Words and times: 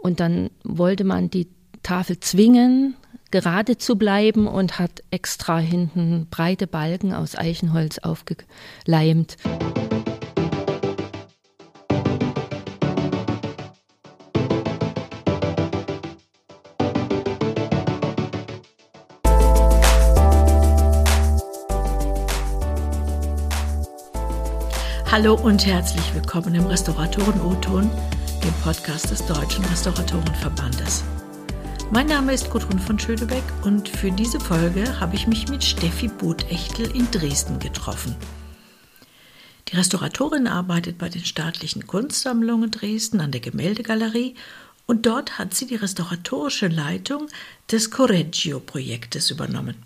Und 0.00 0.18
dann 0.18 0.50
wollte 0.64 1.04
man 1.04 1.28
die 1.28 1.48
Tafel 1.82 2.18
zwingen, 2.20 2.96
gerade 3.30 3.76
zu 3.76 3.96
bleiben 3.96 4.46
und 4.46 4.78
hat 4.78 5.02
extra 5.10 5.58
hinten 5.58 6.26
breite 6.30 6.66
Balken 6.66 7.12
aus 7.12 7.36
Eichenholz 7.36 7.98
aufgeleimt. 7.98 9.36
Hallo 25.10 25.34
und 25.34 25.66
herzlich 25.66 26.14
willkommen 26.14 26.54
im 26.54 26.66
Restauratoren 26.66 27.40
O-Ton, 27.42 27.90
dem 28.40 28.54
Podcast 28.62 29.10
des 29.10 29.24
Deutschen 29.26 29.64
Restauratorenverbandes. 29.66 31.04
Mein 31.90 32.06
Name 32.06 32.32
ist 32.32 32.48
Gudrun 32.50 32.78
von 32.78 32.98
Schönebeck 32.98 33.42
und 33.64 33.88
für 33.88 34.10
diese 34.10 34.40
Folge 34.40 34.98
habe 34.98 35.14
ich 35.14 35.26
mich 35.26 35.48
mit 35.48 35.62
Steffi 35.62 36.08
Bothechtel 36.08 36.90
in 36.96 37.10
Dresden 37.10 37.58
getroffen. 37.58 38.16
Die 39.68 39.76
Restauratorin 39.76 40.46
arbeitet 40.46 40.96
bei 40.96 41.08
den 41.08 41.24
staatlichen 41.24 41.86
Kunstsammlungen 41.86 42.70
Dresden 42.70 43.20
an 43.20 43.30
der 43.30 43.42
Gemäldegalerie 43.42 44.34
und 44.86 45.04
dort 45.04 45.38
hat 45.38 45.52
sie 45.52 45.66
die 45.66 45.76
restauratorische 45.76 46.68
Leitung 46.68 47.26
des 47.70 47.90
Correggio-Projektes 47.90 49.30
übernommen. 49.30 49.76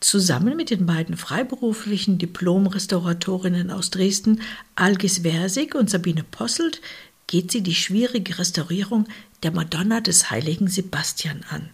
Zusammen 0.00 0.56
mit 0.56 0.70
den 0.70 0.86
beiden 0.86 1.16
freiberuflichen 1.16 2.18
Diplom-Restauratorinnen 2.18 3.72
aus 3.72 3.90
Dresden, 3.90 4.42
Algis 4.76 5.18
Versig 5.18 5.74
und 5.74 5.90
Sabine 5.90 6.22
Posselt, 6.22 6.80
geht 7.28 7.52
sie 7.52 7.62
die 7.62 7.76
schwierige 7.76 8.40
Restaurierung 8.40 9.06
der 9.44 9.52
Madonna 9.52 10.00
des 10.00 10.30
heiligen 10.32 10.66
Sebastian 10.66 11.44
an. 11.48 11.70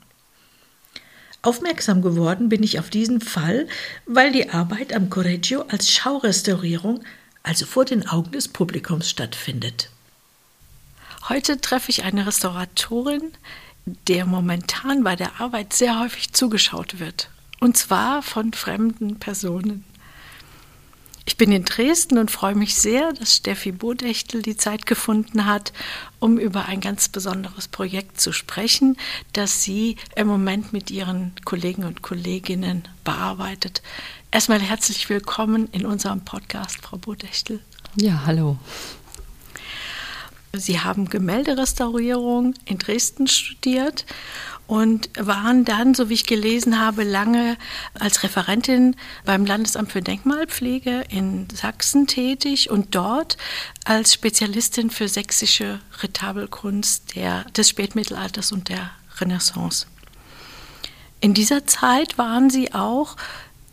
Aufmerksam 1.41 2.03
geworden 2.03 2.49
bin 2.49 2.63
ich 2.63 2.79
auf 2.79 2.91
diesen 2.91 3.21
Fall, 3.21 3.69
weil 4.07 4.33
die 4.33 4.51
Arbeit 4.51 4.93
am 4.93 5.11
Correggio 5.11 5.63
als 5.69 5.91
Schaurestaurierung, 5.91 7.03
also 7.43 7.67
vor 7.67 7.85
den 7.85 8.07
Augen 8.09 8.33
des 8.33 8.49
Publikums 8.49 9.09
stattfindet. 9.09 9.91
Heute 11.29 11.61
treffe 11.61 11.91
ich 11.91 12.03
eine 12.03 12.27
Restauratorin, 12.27 13.33
der 14.09 14.25
momentan 14.25 15.05
bei 15.05 15.17
der 15.17 15.41
Arbeit 15.41 15.73
sehr 15.73 16.01
häufig 16.01 16.33
zugeschaut 16.33 16.99
wird. 16.99 17.29
Und 17.61 17.77
zwar 17.77 18.23
von 18.23 18.53
fremden 18.53 19.19
Personen. 19.19 19.85
Ich 21.27 21.39
bin 21.39 21.53
in 21.53 21.65
Dresden 21.65 22.19
und 22.19 22.31
freue 22.31 22.55
mich 22.55 22.75
sehr, 22.75 23.13
dass 23.15 23.37
Steffi 23.37 23.73
Bodechtel 23.73 24.43
die 24.43 24.59
Zeit 24.59 24.85
gefunden 24.85 25.47
hat, 25.47 25.73
um 26.21 26.39
über 26.39 26.67
ein 26.67 26.81
ganz 26.81 27.09
besonderes 27.09 27.67
Projekt 27.67 28.21
zu 28.21 28.33
sprechen, 28.33 28.99
das 29.33 29.63
sie 29.63 29.97
im 30.17 30.27
Moment 30.27 30.75
mit 30.75 30.91
ihren 30.91 31.33
Kollegen 31.45 31.85
und 31.85 32.03
Kolleginnen 32.03 32.87
bearbeitet. 33.05 33.83
Erstmal 34.31 34.61
herzlich 34.61 35.09
willkommen 35.09 35.69
in 35.73 35.87
unserem 35.87 36.21
Podcast, 36.21 36.83
Frau 36.83 36.99
Bodechtel. 36.99 37.61
Ja, 37.97 38.25
hallo. 38.27 38.59
Sie 40.53 40.81
haben 40.81 41.09
Gemälderestaurierung 41.09 42.55
in 42.65 42.79
Dresden 42.79 43.27
studiert 43.27 44.05
und 44.67 45.11
waren 45.19 45.65
dann, 45.65 45.95
so 45.95 46.09
wie 46.09 46.15
ich 46.15 46.27
gelesen 46.27 46.81
habe, 46.81 47.05
lange 47.05 47.57
als 47.99 48.23
Referentin 48.23 48.97
beim 49.25 49.45
Landesamt 49.45 49.93
für 49.93 50.01
Denkmalpflege 50.01 51.05
in 51.09 51.49
Sachsen 51.53 52.07
tätig 52.07 52.71
und 52.71 52.95
dort 52.95 53.37
als 53.85 54.15
Spezialistin 54.15 54.91
für 54.91 55.09
sächsische 55.09 55.81
Retabelkunst 56.01 57.15
der, 57.15 57.45
des 57.51 57.69
Spätmittelalters 57.69 58.53
und 58.53 58.69
der 58.69 58.91
Renaissance. 59.19 59.87
In 61.21 61.35
dieser 61.35 61.67
Zeit 61.67 62.17
waren 62.19 62.51
sie 62.51 62.73
auch 62.75 63.17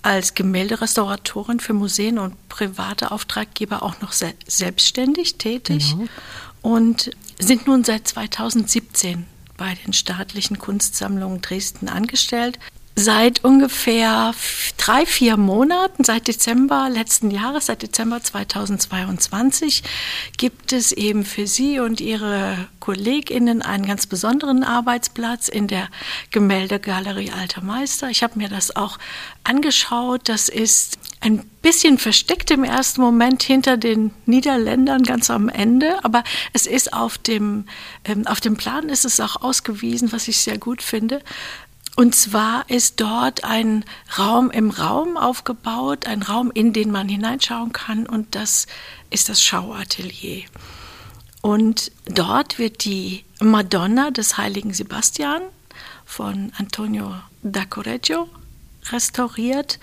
als 0.04 0.34
Gemälderestauratorin 0.34 1.60
für 1.60 1.74
Museen 1.74 2.18
und 2.18 2.50
private 2.50 3.12
Auftraggeber 3.12 3.84
auch 3.84 4.02
noch 4.02 4.14
se 4.14 4.34
selbstständig 4.48 5.36
tätig 5.36 5.92
genau. 5.92 6.10
und 6.62 7.12
sind 7.38 7.68
nun 7.68 7.84
seit 7.84 8.08
2017 8.08 9.26
bei 9.62 9.76
den 9.86 9.94
staatlichen 9.94 10.58
Kunstsammlungen 10.58 11.40
Dresden 11.40 11.88
angestellt. 11.88 12.58
Seit 12.96 13.44
ungefähr 13.44 14.34
drei, 14.78 15.06
vier 15.06 15.38
Monaten, 15.38 16.04
seit 16.04 16.28
Dezember 16.28 16.90
letzten 16.90 17.30
Jahres, 17.30 17.68
seit 17.68 17.84
Dezember 17.84 18.24
2022, 18.24 19.84
gibt 20.36 20.74
es 20.74 20.92
eben 20.92 21.26
für 21.26 21.46
Sie 21.46 21.80
und 21.80 22.02
Ihre 22.02 22.70
KollegInnen 22.80 23.62
einen 23.62 23.86
ganz 23.86 24.08
besonderen 24.08 24.64
Arbeitsplatz 24.64 25.48
in 25.48 25.68
der 25.68 25.90
Gemäldegalerie 26.32 27.32
Alter 27.32 27.62
Meister. 27.62 28.10
Ich 28.10 28.24
habe 28.24 28.40
mir 28.40 28.50
das 28.50 28.76
auch 28.76 28.98
angeschaut. 29.44 30.22
Das 30.28 30.50
ist 30.50 30.98
ein 31.22 31.46
bisschen 31.62 32.00
versteckt 32.00 32.50
im 32.50 32.64
ersten 32.64 33.00
Moment 33.00 33.44
hinter 33.44 33.78
den 33.78 34.12
Niederländern 34.26 35.04
ganz 35.04 35.30
am 35.30 35.50
Ende, 35.50 36.04
aber 36.04 36.24
es 36.52 36.66
ist 36.66 36.94
auf 36.94 37.20
dem, 37.20 37.66
ähm, 38.06 38.26
auf 38.26 38.42
dem 38.42 38.58
Plan 38.58 38.90
ist 38.90 39.06
es 39.06 39.20
auch 39.20 39.42
ausgewiesen, 39.42 40.12
was 40.12 40.28
ich 40.28 40.40
sehr 40.40 40.58
gut 40.58 40.82
finde. 40.82 41.22
Und 41.96 42.16
zwar 42.16 42.68
ist 42.70 43.00
dort 43.00 43.44
ein 43.44 43.86
Raum 44.18 44.50
im 44.50 44.72
Raum 44.72 45.18
aufgebaut, 45.18 46.08
ein 46.08 46.24
Raum, 46.24 46.50
in 46.52 46.74
den 46.74 46.90
man 46.90 47.08
hineinschauen 47.08 47.72
kann 47.72 48.08
und 48.08 48.34
das 48.34 48.66
ist 49.12 49.30
das 49.30 49.44
Schauatelier. 49.44 50.46
Und 51.42 51.92
dort 52.06 52.58
wird 52.58 52.86
die 52.86 53.24
Madonna 53.40 54.10
des 54.10 54.38
heiligen 54.38 54.74
Sebastian 54.74 55.42
von 56.06 56.52
Antonio 56.58 57.14
da 57.44 57.66
Correggio 57.66 58.28
restauriert 58.92 59.80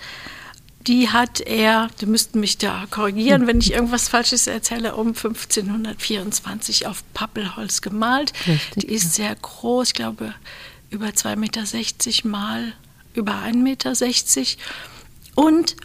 die 0.87 1.09
hat 1.09 1.41
er, 1.41 1.89
die 1.99 2.05
müssten 2.05 2.39
mich 2.39 2.57
da 2.57 2.85
korrigieren, 2.89 3.47
wenn 3.47 3.59
ich 3.59 3.73
irgendwas 3.73 4.07
Falsches 4.07 4.47
erzähle, 4.47 4.95
um 4.95 5.09
1524 5.09 6.87
auf 6.87 7.03
Pappelholz 7.13 7.81
gemalt. 7.81 8.33
Richtig, 8.47 8.83
die 8.83 8.93
ist 8.93 9.13
sehr 9.13 9.35
groß, 9.35 9.89
ich 9.89 9.93
glaube 9.93 10.33
über 10.89 11.07
2,60 11.07 11.35
Meter 11.37 12.27
mal 12.27 12.73
über 13.13 13.33
1,60 13.33 13.53
Meter. 13.55 13.93
Und 15.35 15.75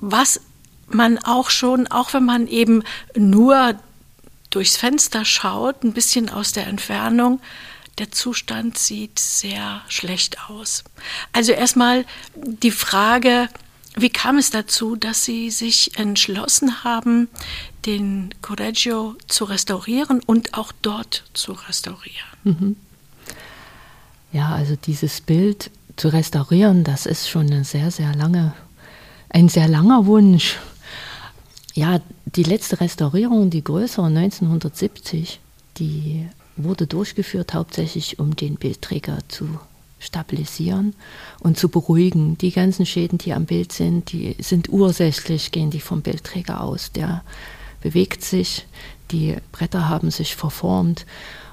was 0.00 0.40
man 0.88 1.18
auch 1.18 1.50
schon, 1.50 1.86
auch 1.86 2.12
wenn 2.12 2.24
man 2.24 2.46
eben 2.46 2.82
nur 3.16 3.78
durchs 4.50 4.76
Fenster 4.76 5.24
schaut, 5.24 5.84
ein 5.84 5.92
bisschen 5.92 6.28
aus 6.28 6.52
der 6.52 6.66
Entfernung, 6.66 7.40
der 7.98 8.10
Zustand 8.10 8.78
sieht 8.78 9.18
sehr 9.18 9.82
schlecht 9.88 10.48
aus. 10.48 10.84
Also 11.32 11.52
erstmal 11.52 12.04
die 12.34 12.70
Frage, 12.70 13.48
wie 13.96 14.10
kam 14.10 14.38
es 14.38 14.50
dazu, 14.50 14.96
dass 14.96 15.24
Sie 15.24 15.50
sich 15.50 15.98
entschlossen 15.98 16.84
haben, 16.84 17.28
den 17.86 18.34
Correggio 18.40 19.16
zu 19.26 19.44
restaurieren 19.44 20.20
und 20.24 20.54
auch 20.54 20.72
dort 20.82 21.24
zu 21.34 21.52
restaurieren? 21.52 22.28
Mhm. 22.44 22.76
Ja, 24.32 24.50
also 24.50 24.76
dieses 24.76 25.20
Bild 25.20 25.70
zu 25.96 26.08
restaurieren, 26.08 26.84
das 26.84 27.06
ist 27.06 27.28
schon 27.28 27.46
eine 27.46 27.64
sehr, 27.64 27.90
sehr 27.90 28.14
lange, 28.14 28.54
ein 29.28 29.48
sehr 29.48 29.66
langer 29.66 30.06
Wunsch. 30.06 30.56
Ja, 31.74 32.00
die 32.26 32.44
letzte 32.44 32.80
Restaurierung, 32.80 33.50
die 33.50 33.64
größere 33.64 34.06
1970, 34.06 35.40
die 35.78 36.28
wurde 36.56 36.86
durchgeführt 36.86 37.54
hauptsächlich, 37.54 38.18
um 38.18 38.36
den 38.36 38.54
Bildträger 38.54 39.18
zu 39.28 39.58
stabilisieren 40.00 40.96
und 41.38 41.56
zu 41.56 41.68
beruhigen. 41.68 42.36
Die 42.38 42.50
ganzen 42.50 42.86
Schäden, 42.86 43.18
die 43.18 43.32
am 43.32 43.44
Bild 43.44 43.70
sind, 43.70 44.10
die 44.10 44.34
sind 44.40 44.68
ursächlich, 44.70 45.52
gehen 45.52 45.70
die 45.70 45.80
vom 45.80 46.02
Bildträger 46.02 46.62
aus. 46.62 46.90
Der 46.90 47.22
bewegt 47.80 48.24
sich, 48.24 48.66
die 49.12 49.36
Bretter 49.52 49.88
haben 49.88 50.10
sich 50.10 50.34
verformt 50.34 51.06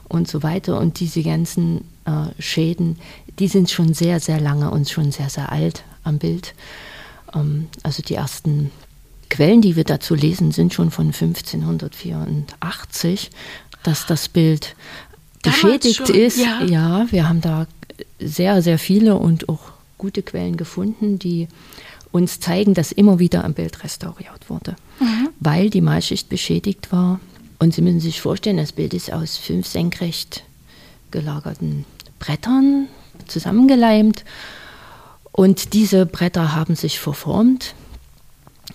und 0.08 0.28
so 0.28 0.41
weiter. 0.41 0.80
Und 0.80 1.00
diese 1.00 1.22
ganzen 1.22 1.82
äh, 2.05 2.29
Schäden, 2.40 2.97
die 3.38 3.47
sind 3.47 3.70
schon 3.70 3.94
sehr, 3.94 4.20
sehr 4.20 4.40
lange 4.40 4.72
und 4.72 4.90
schon 4.90 5.11
sehr, 5.11 5.29
sehr 5.29 5.52
alt 5.52 5.84
am 6.03 6.17
Bild. 6.17 6.55
Ähm, 7.35 7.67
also 7.84 8.02
die 8.02 8.16
ersten 8.16 8.72
Quellen, 9.29 9.61
die 9.61 9.76
wir 9.76 9.84
dazu 9.84 10.16
lesen, 10.16 10.52
sind 10.52 10.73
schon 10.73 10.90
von 10.90 11.08
1584, 11.08 13.29
dass 13.84 14.05
das 14.05 14.29
Bild 14.29 14.78
beschädigt 15.44 16.09
ist. 16.09 16.38
Ja. 16.38 16.64
ja, 16.64 17.05
wir 17.11 17.28
haben 17.28 17.41
da 17.41 17.67
sehr, 18.20 18.61
sehr 18.61 18.79
viele 18.79 19.16
und 19.16 19.49
auch 19.49 19.72
gute 19.97 20.22
Quellen 20.22 20.58
gefunden, 20.58 21.20
die 21.20 21.47
uns 22.11 22.40
zeigen, 22.40 22.73
dass 22.73 22.91
immer 22.91 23.20
wieder 23.20 23.44
am 23.44 23.53
Bild 23.53 23.84
restauriert 23.84 24.49
wurde, 24.49 24.76
mhm. 24.99 25.29
weil 25.40 25.70
die 25.70 25.82
Malschicht 25.82 26.29
beschädigt 26.29 26.91
war. 26.91 27.20
Und 27.59 27.73
Sie 27.73 27.82
müssen 27.82 27.99
sich 27.99 28.22
vorstellen, 28.22 28.58
das 28.58 28.72
Bild 28.72 28.94
ist 28.94 29.11
aus 29.11 29.38
fünf 29.38 29.67
senkrecht 29.67 30.44
gelagerten 31.11 31.85
Brettern 32.20 32.88
zusammengeleimt. 33.28 34.23
Und 35.32 35.73
diese 35.73 36.05
Bretter 36.05 36.55
haben 36.55 36.76
sich 36.76 36.99
verformt. 36.99 37.73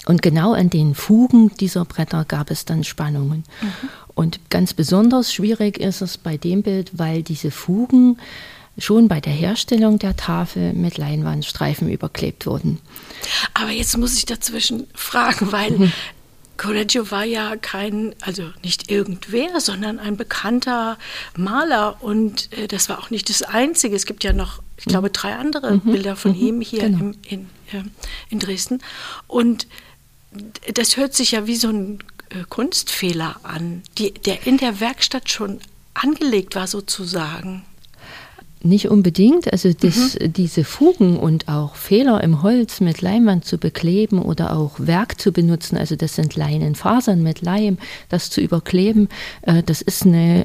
Und 0.07 0.23
genau 0.23 0.53
an 0.53 0.71
den 0.71 0.95
Fugen 0.95 1.51
dieser 1.61 1.85
Bretter 1.85 2.25
gab 2.25 2.51
es 2.51 2.65
dann 2.65 2.85
Spannungen. 2.85 3.45
Mhm. 3.61 3.89
Und 4.15 4.51
ganz 4.51 4.75
besonders 4.75 5.33
schwierig 5.33 5.79
ist 5.79 6.03
es 6.03 6.19
bei 6.19 6.37
dem 6.37 6.63
Bild, 6.63 6.99
weil 6.99 7.23
diese 7.23 7.51
Fugen 7.51 8.19
schon 8.79 9.09
bei 9.09 9.21
der 9.21 9.33
Herstellung 9.33 9.99
der 9.99 10.17
Tafel 10.17 10.73
mit 10.73 10.99
Leinwandstreifen 10.99 11.91
überklebt 11.91 12.47
wurden. 12.47 12.79
Aber 13.55 13.71
jetzt 13.71 13.97
muss 13.99 14.17
ich 14.17 14.27
dazwischen 14.27 14.87
fragen, 14.95 15.53
weil 15.53 15.71
mhm. 15.73 15.93
Correggio 16.57 17.11
war 17.11 17.25
ja 17.25 17.57
kein, 17.57 18.15
also 18.21 18.45
nicht 18.63 18.91
irgendwer, 18.91 19.61
sondern 19.61 19.99
ein 19.99 20.17
bekannter 20.17 20.99
Maler 21.37 22.03
und 22.03 22.53
äh, 22.53 22.69
das 22.69 22.89
war 22.89 22.99
auch 22.99 23.11
nicht 23.11 23.29
das 23.29 23.43
Einzige. 23.43 23.97
Es 23.97 24.07
gibt 24.07 24.23
ja 24.25 24.33
noch, 24.33 24.63
ich 24.77 24.85
glaube, 24.85 25.09
mhm. 25.09 25.13
drei 25.13 25.35
andere 25.35 25.75
mhm. 25.75 25.81
Bilder 25.81 26.17
von 26.17 26.33
mhm. 26.33 26.47
ihm 26.47 26.61
hier 26.61 26.83
genau. 26.83 26.99
im, 26.99 27.15
in, 27.23 27.41
äh, 27.73 27.83
in 28.31 28.39
Dresden. 28.39 28.81
Und 29.27 29.67
das 30.73 30.97
hört 30.97 31.15
sich 31.15 31.33
ja 31.33 31.47
wie 31.47 31.57
so 31.57 31.69
ein 31.69 31.99
äh, 32.31 32.45
Kunstfehler 32.49 33.41
an, 33.43 33.83
die, 33.99 34.15
der 34.15 34.47
in 34.47 34.57
der 34.57 34.81
Werkstatt 34.81 35.31
schon 35.31 35.61
angelegt 35.95 36.55
war 36.55 36.67
sozusagen. 36.67 37.65
Nicht 38.65 38.89
unbedingt. 38.89 39.53
Also 39.53 39.73
das, 39.73 40.19
mhm. 40.19 40.33
diese 40.33 40.65
Fugen 40.65 41.17
und 41.17 41.49
auch 41.49 41.75
Fehler 41.75 42.23
im 42.23 42.43
Holz 42.43 42.81
mit 42.81 43.03
Leinwand 43.03 43.45
zu 43.45 43.59
bekleben 43.59 44.21
oder 44.21 44.57
auch 44.57 44.75
Werk 44.79 45.21
zu 45.21 45.33
benutzen, 45.33 45.77
also 45.77 45.97
das 45.97 46.15
sind 46.15 46.37
Leinenfasern 46.37 47.23
mit 47.23 47.43
Leim, 47.43 47.79
das 48.09 48.31
zu 48.31 48.41
überkleben, 48.41 49.09
äh, 49.43 49.63
das 49.65 49.83
ist 49.83 50.07
eine 50.07 50.45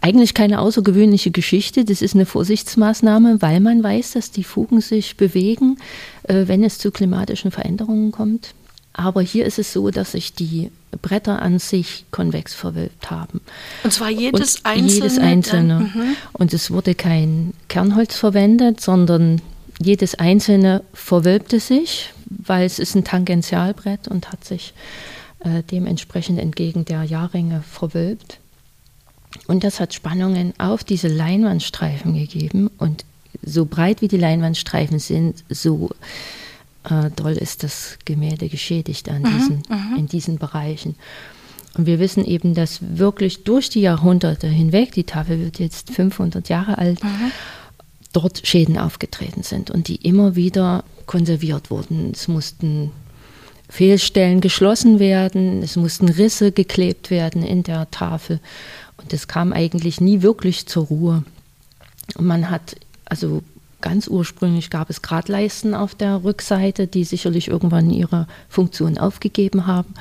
eigentlich 0.00 0.34
keine 0.34 0.60
außergewöhnliche 0.60 1.30
Geschichte. 1.30 1.86
Das 1.86 2.02
ist 2.02 2.14
eine 2.14 2.26
Vorsichtsmaßnahme, 2.26 3.40
weil 3.40 3.60
man 3.60 3.82
weiß, 3.82 4.12
dass 4.12 4.30
die 4.30 4.44
Fugen 4.44 4.82
sich 4.82 5.16
bewegen, 5.16 5.78
äh, 6.24 6.46
wenn 6.46 6.62
es 6.62 6.76
zu 6.76 6.90
klimatischen 6.90 7.50
Veränderungen 7.50 8.12
kommt. 8.12 8.54
Aber 8.94 9.20
hier 9.22 9.44
ist 9.44 9.58
es 9.58 9.72
so, 9.72 9.90
dass 9.90 10.12
sich 10.12 10.32
die 10.34 10.70
Bretter 11.02 11.42
an 11.42 11.58
sich 11.58 12.04
konvex 12.12 12.54
verwölbt 12.54 13.10
haben. 13.10 13.40
Und 13.82 13.92
zwar 13.92 14.08
jedes 14.08 14.56
und 14.56 14.66
einzelne? 14.66 14.92
Jedes 14.92 15.18
einzelne. 15.18 15.80
Mhm. 15.80 16.16
Und 16.32 16.54
es 16.54 16.70
wurde 16.70 16.94
kein 16.94 17.52
Kernholz 17.68 18.14
verwendet, 18.16 18.80
sondern 18.80 19.42
jedes 19.82 20.14
einzelne 20.14 20.82
verwölbte 20.92 21.58
sich, 21.58 22.12
weil 22.26 22.64
es 22.64 22.78
ist 22.78 22.94
ein 22.94 23.04
Tangentialbrett 23.04 24.06
und 24.06 24.30
hat 24.30 24.44
sich 24.44 24.72
äh, 25.40 25.64
dementsprechend 25.70 26.38
entgegen 26.38 26.84
der 26.84 27.02
Jahrringe 27.02 27.62
verwölbt. 27.68 28.38
Und 29.48 29.64
das 29.64 29.80
hat 29.80 29.92
Spannungen 29.92 30.54
auf 30.58 30.84
diese 30.84 31.08
Leinwandstreifen 31.08 32.14
gegeben. 32.14 32.70
Und 32.78 33.04
so 33.42 33.64
breit 33.64 34.00
wie 34.00 34.08
die 34.08 34.16
Leinwandstreifen 34.16 35.00
sind, 35.00 35.42
so 35.48 35.90
äh, 36.84 37.10
doll 37.14 37.32
ist 37.32 37.62
das 37.62 37.98
Gemälde 38.04 38.48
geschädigt 38.48 39.08
an 39.08 39.22
mhm, 39.22 39.36
diesen, 39.36 39.62
mhm. 39.68 39.96
in 39.96 40.06
diesen 40.06 40.38
Bereichen. 40.38 40.96
Und 41.76 41.86
wir 41.86 41.98
wissen 41.98 42.24
eben, 42.24 42.54
dass 42.54 42.78
wirklich 42.80 43.44
durch 43.44 43.68
die 43.68 43.80
Jahrhunderte 43.80 44.46
hinweg, 44.46 44.92
die 44.92 45.04
Tafel 45.04 45.40
wird 45.40 45.58
jetzt 45.58 45.90
500 45.90 46.48
Jahre 46.48 46.78
alt, 46.78 47.02
mhm. 47.02 47.32
dort 48.12 48.46
Schäden 48.46 48.78
aufgetreten 48.78 49.42
sind 49.42 49.70
und 49.70 49.88
die 49.88 49.96
immer 49.96 50.36
wieder 50.36 50.84
konserviert 51.06 51.70
wurden. 51.70 52.12
Es 52.12 52.28
mussten 52.28 52.92
Fehlstellen 53.68 54.40
geschlossen 54.40 55.00
werden, 55.00 55.62
es 55.62 55.74
mussten 55.74 56.08
Risse 56.08 56.52
geklebt 56.52 57.10
werden 57.10 57.42
in 57.42 57.64
der 57.64 57.90
Tafel 57.90 58.38
und 58.98 59.12
es 59.12 59.26
kam 59.26 59.52
eigentlich 59.52 60.00
nie 60.00 60.22
wirklich 60.22 60.66
zur 60.66 60.86
Ruhe. 60.86 61.24
Und 62.16 62.26
man 62.26 62.50
hat 62.50 62.76
also 63.04 63.42
Ganz 63.84 64.08
ursprünglich 64.08 64.70
gab 64.70 64.88
es 64.88 65.02
Gradleisten 65.02 65.74
auf 65.74 65.94
der 65.94 66.24
Rückseite, 66.24 66.86
die 66.86 67.04
sicherlich 67.04 67.48
irgendwann 67.48 67.90
ihre 67.90 68.26
Funktion 68.48 68.96
aufgegeben 68.96 69.66
haben. 69.66 69.92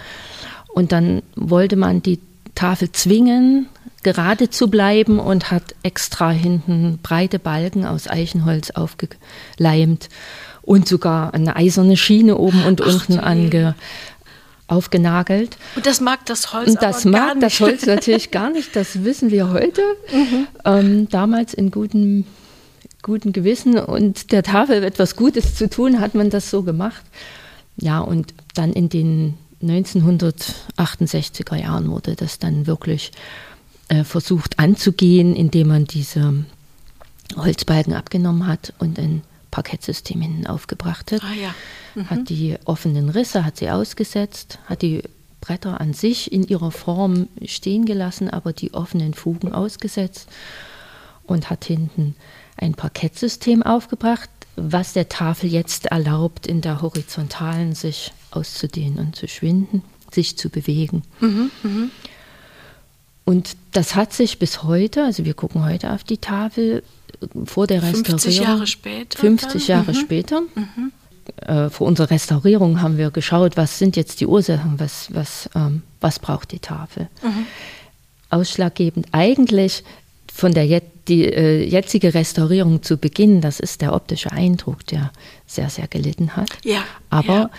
Und 0.69 0.93
dann 0.93 1.21
wollte 1.35 1.75
man 1.75 2.01
die 2.01 2.19
Tafel 2.55 2.93
zwingen, 2.93 3.67
gerade 4.01 4.49
zu 4.49 4.69
bleiben 4.69 5.19
und 5.19 5.51
hat 5.51 5.75
extra 5.83 6.29
hinten 6.29 6.99
breite 7.03 7.39
Balken 7.39 7.83
aus 7.83 8.07
Eichenholz 8.07 8.71
aufgeleimt 8.71 10.07
und 10.61 10.87
sogar 10.87 11.33
eine 11.33 11.57
eiserne 11.57 11.97
Schiene 11.97 12.37
oben 12.37 12.63
und 12.63 12.81
Ach, 12.81 12.87
unten 12.87 13.19
ange, 13.19 13.75
aufgenagelt. 14.67 15.57
Und 15.75 15.85
das 15.85 15.99
mag 15.99 16.25
das 16.25 16.53
Holz 16.53 16.69
Und 16.69 16.81
das 16.81 17.03
mag 17.03 17.37
das 17.41 17.59
Holz 17.59 17.85
natürlich 17.85 18.31
gar 18.31 18.49
nicht, 18.49 18.77
das 18.77 19.03
wissen 19.03 19.29
wir 19.29 19.49
heute. 19.49 19.81
Mhm. 20.13 20.47
Ähm, 20.63 21.09
damals 21.09 21.53
in 21.53 21.69
gutem 21.69 22.23
guten 23.03 23.33
Gewissen 23.33 23.77
und 23.77 24.31
der 24.31 24.41
Tafel 24.41 24.83
etwas 24.83 25.15
Gutes 25.15 25.55
zu 25.55 25.69
tun, 25.69 25.99
hat 25.99 26.15
man 26.15 26.29
das 26.29 26.49
so 26.49 26.63
gemacht. 26.63 27.03
Ja, 27.77 27.99
und 27.99 28.33
dann 28.55 28.73
in 28.73 28.89
den 28.89 29.35
1968er 29.61 31.55
Jahren 31.55 31.91
wurde 31.91 32.15
das 32.15 32.39
dann 32.39 32.65
wirklich 32.65 33.11
äh, 33.89 34.03
versucht 34.03 34.59
anzugehen, 34.59 35.35
indem 35.35 35.67
man 35.67 35.85
diese 35.85 36.45
Holzbalken 37.35 37.93
abgenommen 37.93 38.47
hat 38.47 38.73
und 38.79 38.99
ein 38.99 39.21
Parkettsystem 39.51 40.21
hinten 40.21 40.47
aufgebracht 40.47 41.11
hat. 41.11 41.23
Ah, 41.23 41.33
ja. 41.33 41.55
mhm. 41.95 42.09
Hat 42.09 42.29
die 42.29 42.57
offenen 42.65 43.09
Risse, 43.09 43.45
hat 43.45 43.57
sie 43.57 43.69
ausgesetzt, 43.69 44.59
hat 44.65 44.81
die 44.81 45.03
Bretter 45.41 45.81
an 45.81 45.93
sich 45.93 46.31
in 46.31 46.43
ihrer 46.43 46.71
Form 46.71 47.27
stehen 47.45 47.85
gelassen, 47.85 48.29
aber 48.29 48.53
die 48.53 48.73
offenen 48.73 49.13
Fugen 49.13 49.53
ausgesetzt 49.53 50.29
und 51.25 51.49
hat 51.49 51.65
hinten 51.65 52.15
ein 52.57 52.73
Parkettsystem 52.73 53.63
aufgebracht, 53.63 54.29
was 54.55 54.93
der 54.93 55.09
Tafel 55.09 55.51
jetzt 55.51 55.87
erlaubt, 55.87 56.45
in 56.45 56.61
der 56.61 56.81
horizontalen 56.81 57.73
sich 57.73 58.13
auszudehnen 58.31 58.99
und 58.99 59.15
zu 59.15 59.27
schwinden, 59.27 59.83
sich 60.11 60.37
zu 60.37 60.49
bewegen. 60.49 61.03
Mhm, 61.19 61.51
mh. 61.63 61.87
Und 63.25 63.55
das 63.71 63.95
hat 63.95 64.13
sich 64.13 64.37
bis 64.37 64.63
heute, 64.63 65.03
also 65.05 65.23
wir 65.23 65.33
gucken 65.33 65.63
heute 65.63 65.91
auf 65.91 66.03
die 66.03 66.17
Tafel, 66.17 66.83
vor 67.45 67.67
der 67.67 67.81
Restaurierung. 67.81 68.19
50 68.19 68.39
Jahre 68.39 68.67
später. 68.67 69.19
50 69.19 69.67
Jahre 69.67 69.91
mhm. 69.91 69.95
später. 69.95 70.41
Mhm. 70.41 70.91
Äh, 71.37 71.69
vor 71.69 71.87
unserer 71.87 72.09
Restaurierung 72.09 72.81
haben 72.81 72.97
wir 72.97 73.11
geschaut, 73.11 73.55
was 73.55 73.79
sind 73.79 73.95
jetzt 73.95 74.19
die 74.19 74.27
Ursachen, 74.27 74.79
was, 74.79 75.07
was, 75.13 75.49
ähm, 75.55 75.83
was 76.01 76.19
braucht 76.19 76.51
die 76.51 76.59
Tafel. 76.59 77.07
Mhm. 77.23 77.45
Ausschlaggebend 78.29 79.07
eigentlich 79.11 79.83
von 80.33 80.51
der 80.51 80.81
die 81.07 81.25
äh, 81.25 81.63
jetzige 81.63 82.13
Restaurierung 82.13 82.81
zu 82.81 82.97
beginnen, 82.97 83.39
das 83.39 83.59
ist 83.59 83.81
der 83.81 83.93
optische 83.93 84.31
Eindruck, 84.31 84.85
der 84.87 85.11
sehr, 85.45 85.69
sehr 85.69 85.87
gelitten 85.87 86.35
hat. 86.35 86.49
Ja, 86.63 86.83
Aber 87.11 87.33
ja. 87.33 87.49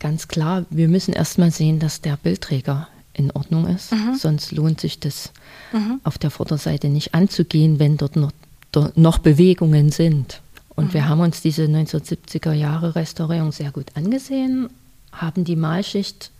ganz 0.00 0.26
klar, 0.26 0.66
wir 0.70 0.88
müssen 0.88 1.14
erstmal 1.14 1.52
sehen, 1.52 1.78
dass 1.78 2.00
der 2.00 2.16
Bildträger 2.16 2.88
in 3.14 3.30
Ordnung 3.30 3.68
ist. 3.68 3.92
Mhm. 3.92 4.16
Sonst 4.18 4.50
lohnt 4.50 4.80
sich 4.80 4.98
das 4.98 5.32
mhm. 5.72 6.00
auf 6.02 6.18
der 6.18 6.30
Vorderseite 6.30 6.88
nicht 6.88 7.14
anzugehen, 7.14 7.78
wenn 7.78 7.96
dort 7.96 8.16
noch, 8.16 8.32
dort 8.72 8.96
noch 8.96 9.18
Bewegungen 9.18 9.92
sind. 9.92 10.40
Und 10.74 10.88
mhm. 10.88 10.94
wir 10.94 11.08
haben 11.08 11.20
uns 11.20 11.42
diese 11.42 11.64
1970er 11.64 12.52
Jahre 12.54 12.96
Restaurierung 12.96 13.52
sehr 13.52 13.70
gut 13.70 13.86
angesehen, 13.94 14.68
haben 15.12 15.44
die 15.44 15.56
Malschicht 15.56 16.32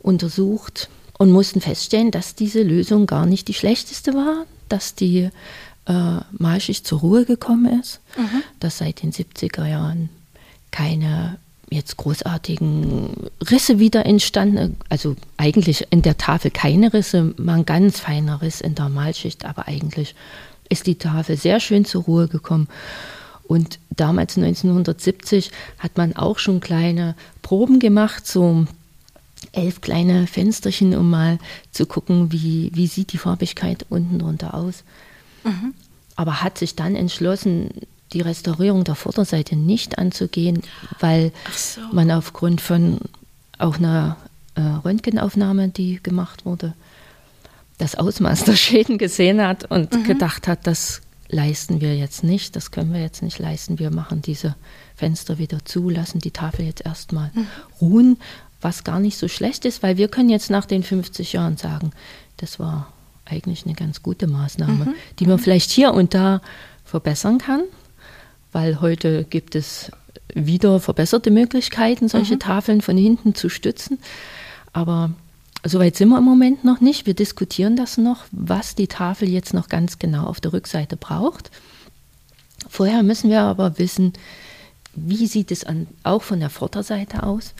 untersucht 0.00 0.88
und 1.18 1.32
mussten 1.32 1.60
feststellen, 1.60 2.10
dass 2.10 2.34
diese 2.34 2.62
Lösung 2.62 3.06
gar 3.06 3.26
nicht 3.26 3.48
die 3.48 3.54
schlechteste 3.54 4.14
war, 4.14 4.46
dass 4.68 4.94
die 4.94 5.28
äh, 5.86 6.20
Malschicht 6.32 6.86
zur 6.86 7.00
Ruhe 7.00 7.24
gekommen 7.24 7.80
ist, 7.80 8.00
mhm. 8.16 8.42
dass 8.60 8.78
seit 8.78 9.02
den 9.02 9.12
70er 9.12 9.66
Jahren 9.66 10.08
keine 10.70 11.38
jetzt 11.70 11.96
großartigen 11.98 13.30
Risse 13.50 13.78
wieder 13.78 14.06
entstanden, 14.06 14.76
also 14.88 15.16
eigentlich 15.36 15.86
in 15.90 16.00
der 16.00 16.16
Tafel 16.16 16.50
keine 16.50 16.92
Risse, 16.94 17.34
mal 17.36 17.56
ein 17.56 17.66
ganz 17.66 18.00
feiner 18.00 18.40
Riss 18.40 18.62
in 18.62 18.74
der 18.74 18.88
Malschicht, 18.88 19.44
aber 19.44 19.68
eigentlich 19.68 20.14
ist 20.70 20.86
die 20.86 20.96
Tafel 20.96 21.36
sehr 21.36 21.60
schön 21.60 21.84
zur 21.84 22.04
Ruhe 22.04 22.28
gekommen. 22.28 22.68
Und 23.46 23.78
damals 23.90 24.36
1970 24.36 25.50
hat 25.78 25.96
man 25.96 26.14
auch 26.16 26.38
schon 26.38 26.60
kleine 26.60 27.14
Proben 27.42 27.80
gemacht, 27.80 28.26
so 28.26 28.66
elf 29.52 29.80
kleine 29.80 30.26
Fensterchen, 30.26 30.96
um 30.96 31.10
mal 31.10 31.38
zu 31.70 31.86
gucken, 31.86 32.32
wie, 32.32 32.70
wie 32.74 32.86
sieht 32.86 33.12
die 33.12 33.18
Farbigkeit 33.18 33.86
unten 33.88 34.18
drunter 34.18 34.54
aus. 34.54 34.84
Mhm. 35.44 35.74
Aber 36.16 36.42
hat 36.42 36.58
sich 36.58 36.74
dann 36.74 36.96
entschlossen, 36.96 37.70
die 38.12 38.20
Restaurierung 38.20 38.84
der 38.84 38.94
Vorderseite 38.94 39.56
nicht 39.56 39.98
anzugehen, 39.98 40.62
weil 41.00 41.32
so. 41.54 41.80
man 41.92 42.10
aufgrund 42.10 42.60
von 42.60 42.98
auch 43.58 43.76
einer 43.76 44.16
äh, 44.54 44.60
Röntgenaufnahme, 44.60 45.68
die 45.68 46.00
gemacht 46.02 46.44
wurde, 46.44 46.74
das 47.76 47.94
Ausmaß 47.94 48.44
der 48.44 48.56
Schäden 48.56 48.98
gesehen 48.98 49.40
hat 49.40 49.70
und 49.70 49.92
mhm. 49.92 50.04
gedacht 50.04 50.48
hat, 50.48 50.66
das 50.66 51.02
leisten 51.28 51.80
wir 51.80 51.96
jetzt 51.96 52.24
nicht, 52.24 52.56
das 52.56 52.70
können 52.70 52.92
wir 52.92 53.00
jetzt 53.00 53.22
nicht 53.22 53.38
leisten. 53.38 53.78
Wir 53.78 53.90
machen 53.90 54.22
diese 54.22 54.56
Fenster 54.96 55.38
wieder 55.38 55.64
zu, 55.64 55.90
lassen 55.90 56.20
die 56.20 56.30
Tafel 56.30 56.64
jetzt 56.64 56.84
erstmal 56.84 57.30
mhm. 57.34 57.46
ruhen 57.80 58.16
was 58.60 58.84
gar 58.84 59.00
nicht 59.00 59.18
so 59.18 59.28
schlecht 59.28 59.64
ist, 59.64 59.82
weil 59.82 59.96
wir 59.96 60.08
können 60.08 60.28
jetzt 60.30 60.50
nach 60.50 60.66
den 60.66 60.82
50 60.82 61.32
Jahren 61.32 61.56
sagen, 61.56 61.92
das 62.38 62.58
war 62.58 62.92
eigentlich 63.24 63.64
eine 63.64 63.74
ganz 63.74 64.02
gute 64.02 64.26
Maßnahme, 64.26 64.86
mhm. 64.86 64.94
die 65.18 65.26
man 65.26 65.38
vielleicht 65.38 65.70
hier 65.70 65.92
und 65.92 66.14
da 66.14 66.40
verbessern 66.84 67.38
kann, 67.38 67.62
weil 68.52 68.80
heute 68.80 69.24
gibt 69.24 69.54
es 69.54 69.90
wieder 70.34 70.80
verbesserte 70.80 71.30
Möglichkeiten, 71.30 72.08
solche 72.08 72.34
Mhm. 72.34 72.40
Tafeln 72.40 72.80
von 72.80 72.96
hinten 72.96 73.34
zu 73.34 73.48
stützen. 73.48 73.98
Aber 74.72 75.10
soweit 75.64 75.96
sind 75.96 76.08
wir 76.08 76.18
im 76.18 76.24
Moment 76.24 76.64
noch 76.64 76.80
nicht. 76.80 77.06
Wir 77.06 77.14
diskutieren 77.14 77.76
das 77.76 77.98
noch, 77.98 78.24
was 78.30 78.74
die 78.74 78.88
Tafel 78.88 79.28
jetzt 79.28 79.54
noch 79.54 79.68
ganz 79.68 79.98
genau 79.98 80.24
auf 80.24 80.40
der 80.40 80.52
Rückseite 80.52 80.96
braucht. 80.96 81.50
Vorher 82.68 83.02
müssen 83.02 83.30
wir 83.30 83.40
aber 83.42 83.78
wissen, 83.78 84.12
wie 84.94 85.26
sieht 85.26 85.50
es 85.50 85.64
an, 85.64 85.86
auch 86.02 86.22
von 86.22 86.40
der 86.40 86.50
Vorderseite 86.50 87.22
aus? 87.22 87.54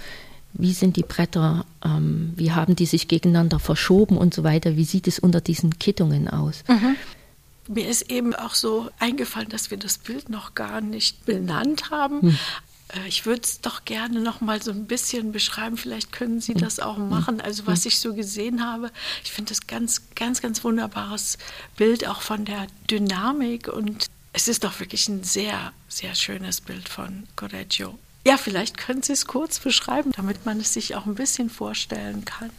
Wie 0.55 0.73
sind 0.73 0.97
die 0.97 1.03
Bretter? 1.03 1.65
Ähm, 1.85 2.33
wie 2.37 2.53
haben 2.53 2.75
die 2.75 2.87
sich 2.87 3.07
gegeneinander 3.09 3.59
verschoben 3.61 4.17
und 4.17 4.35
so 4.35 4.45
weiter? 4.45 4.77
Wie 4.77 4.85
sieht 4.85 5.07
es 5.07 5.19
unter 5.19 5.41
diesen 5.41 5.79
Kittungen 5.79 6.29
aus? 6.29 6.65
Mir 7.69 7.89
ist 7.89 8.11
eben 8.11 8.35
auch 8.35 8.55
so 8.55 8.89
eingefallen, 8.99 9.51
dass 9.51 9.71
wir 9.71 9.79
das 9.79 9.99
Bild 9.99 10.31
noch 10.31 10.55
gar 10.55 10.81
nicht 10.81 11.27
benannt 11.27 11.91
haben. 11.91 12.23
Hm. 12.23 12.39
Äh, 12.95 13.09
Ich 13.09 13.27
würde 13.27 13.43
es 13.43 13.61
doch 13.61 13.85
gerne 13.85 14.21
noch 14.21 14.41
mal 14.41 14.63
so 14.63 14.71
ein 14.71 14.87
bisschen 14.87 15.33
beschreiben. 15.33 15.77
Vielleicht 15.77 16.11
können 16.13 16.37
Hm. 16.37 16.41
Sie 16.41 16.55
das 16.55 16.81
auch 16.81 16.97
machen. 16.97 17.41
Also 17.43 17.67
was 17.67 17.85
ich 17.85 18.01
so 18.01 18.15
gesehen 18.15 18.65
habe, 18.65 18.91
ich 19.23 19.33
finde 19.33 19.51
das 19.51 19.67
ganz, 19.67 20.03
ganz, 20.15 20.41
ganz 20.41 20.65
wunderbares 20.65 21.37
Bild 21.77 22.09
auch 22.09 22.23
von 22.23 22.47
der 22.47 22.67
Dynamik 22.91 23.69
und 23.69 24.07
es 24.33 24.49
ist 24.49 24.65
doch 24.65 24.81
wirklich 24.81 25.09
ein 25.09 25.25
sehr, 25.25 25.73
sehr 25.89 26.15
schönes 26.15 26.61
Bild 26.63 26.89
von 26.89 27.25
Correggio. 27.37 27.99
Ja, 28.27 28.37
vielleicht 28.37 28.77
können 28.77 29.03
Sie 29.03 29.13
es 29.13 29.27
kurz 29.27 29.59
beschreiben, 29.59 30.13
damit 30.15 30.45
man 30.45 30.61
es 30.61 30.73
sich 30.73 30.97
auch 30.97 31.07
ein 31.07 31.15
bisschen 31.15 31.51
vorstellen 31.51 32.25
kann. 32.25 32.51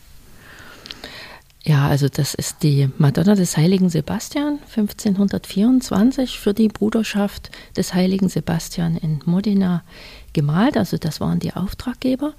Ja, 1.64 1.88
also 1.88 2.08
das 2.08 2.34
ist 2.34 2.64
die 2.64 2.90
Madonna 2.98 3.36
des 3.36 3.58
heiligen 3.58 3.90
Sebastian 3.90 4.60
1524 4.76 6.40
für 6.40 6.54
die 6.54 6.70
Bruderschaft 6.70 7.52
des 7.76 7.94
heiligen 7.94 8.30
Sebastian 8.30 8.96
in 8.96 9.20
Modena 9.26 9.84
gemalt. 10.34 10.78
Also 10.78 10.98
das 10.98 11.20
waren 11.20 11.40
die 11.40 11.54
Auftraggeber. 11.54 12.34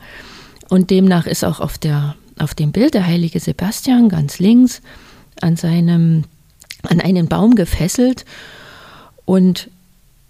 Und 0.69 0.91
demnach 0.91 1.27
ist 1.27 1.45
auch 1.45 1.61
auf, 1.61 1.77
der, 1.77 2.17
auf 2.39 2.55
dem 2.55 2.73
Bild 2.73 2.95
der 2.95 3.07
heilige 3.07 3.41
Sebastian 3.41 4.09
ganz 4.09 4.39
links 4.39 4.81
an, 5.43 5.57
seinem, 5.57 6.25
an 6.83 7.01
einen 7.01 7.29
Baum 7.29 7.55
gefesselt 7.55 8.25
und 9.27 9.69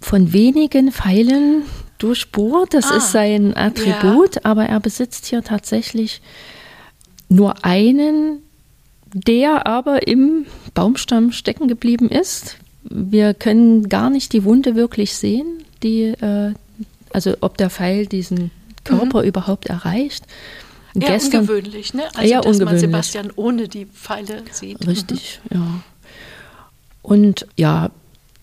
von 0.00 0.32
wenigen 0.32 0.90
Pfeilen 0.90 1.62
durchbohrt. 2.02 2.74
Das 2.74 2.90
Ah, 2.90 2.96
ist 2.96 3.12
sein 3.12 3.56
Attribut, 3.56 4.44
aber 4.44 4.66
er 4.66 4.80
besitzt 4.80 5.26
hier 5.26 5.42
tatsächlich 5.42 6.20
nur 7.28 7.64
einen, 7.64 8.38
der 9.12 9.66
aber 9.66 10.06
im 10.06 10.46
Baumstamm 10.74 11.32
stecken 11.32 11.68
geblieben 11.68 12.08
ist. 12.08 12.56
Wir 12.82 13.34
können 13.34 13.88
gar 13.88 14.10
nicht 14.10 14.32
die 14.32 14.44
Wunde 14.44 14.74
wirklich 14.74 15.14
sehen, 15.14 15.64
die, 15.82 16.04
äh, 16.04 16.54
also 17.12 17.36
ob 17.40 17.56
der 17.58 17.70
Pfeil 17.70 18.06
diesen 18.06 18.50
Körper 18.84 19.22
überhaupt 19.22 19.66
erreicht. 19.66 20.24
Eher 20.98 21.22
ungewöhnlich, 21.22 21.94
ne? 21.94 22.02
Also, 22.14 22.34
dass 22.34 22.44
man 22.44 22.52
ungewöhnlich. 22.54 22.80
Sebastian 22.80 23.30
ohne 23.36 23.68
die 23.68 23.86
Pfeile 23.86 24.42
sieht. 24.50 24.84
Richtig, 24.86 25.40
ja. 25.52 25.82
Und 27.02 27.46
ja, 27.56 27.90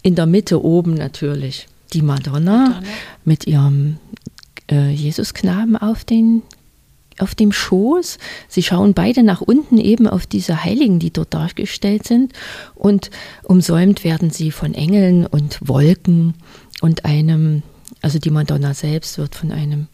in 0.04 0.16
der 0.16 0.26
Mitte 0.28 0.64
oben 0.64 0.94
natürlich 0.94 1.68
die 1.94 2.02
Madonna, 2.02 2.70
Madonna. 2.70 2.82
mit 3.26 3.48
ihrem 3.48 3.98
äh, 4.70 4.90
Jesusknaben 4.90 5.78
auf, 5.78 6.04
den, 6.04 6.44
auf 7.20 7.36
dem 7.36 7.52
Schoß. 7.52 8.18
Sie 8.48 8.64
schauen 8.64 8.94
beide 8.94 9.24
nach 9.24 9.42
unten 9.42 9.78
eben 9.78 10.08
auf 10.08 10.26
diese 10.26 10.64
Heiligen, 10.64 11.00
die 11.00 11.12
dort 11.12 11.34
dargestellt 11.34 12.06
sind. 12.06 12.34
Und 12.76 13.10
umsäumt 13.44 14.04
werden 14.04 14.30
sie 14.30 14.52
von 14.52 14.74
Engeln 14.74 15.26
und 15.26 15.60
Wolken 15.62 16.36
und 16.82 17.06
einem, 17.06 17.64
also 18.02 18.20
die 18.20 18.32
Madonna 18.32 18.74
selbst 18.74 19.18
wird 19.18 19.36
von 19.36 19.52
einem 19.52 19.88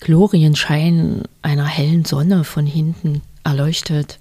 Glorienschein 0.00 1.22
einer 1.42 1.66
hellen 1.66 2.04
Sonne 2.04 2.44
von 2.44 2.66
hinten 2.66 3.22
erleuchtet. 3.44 4.18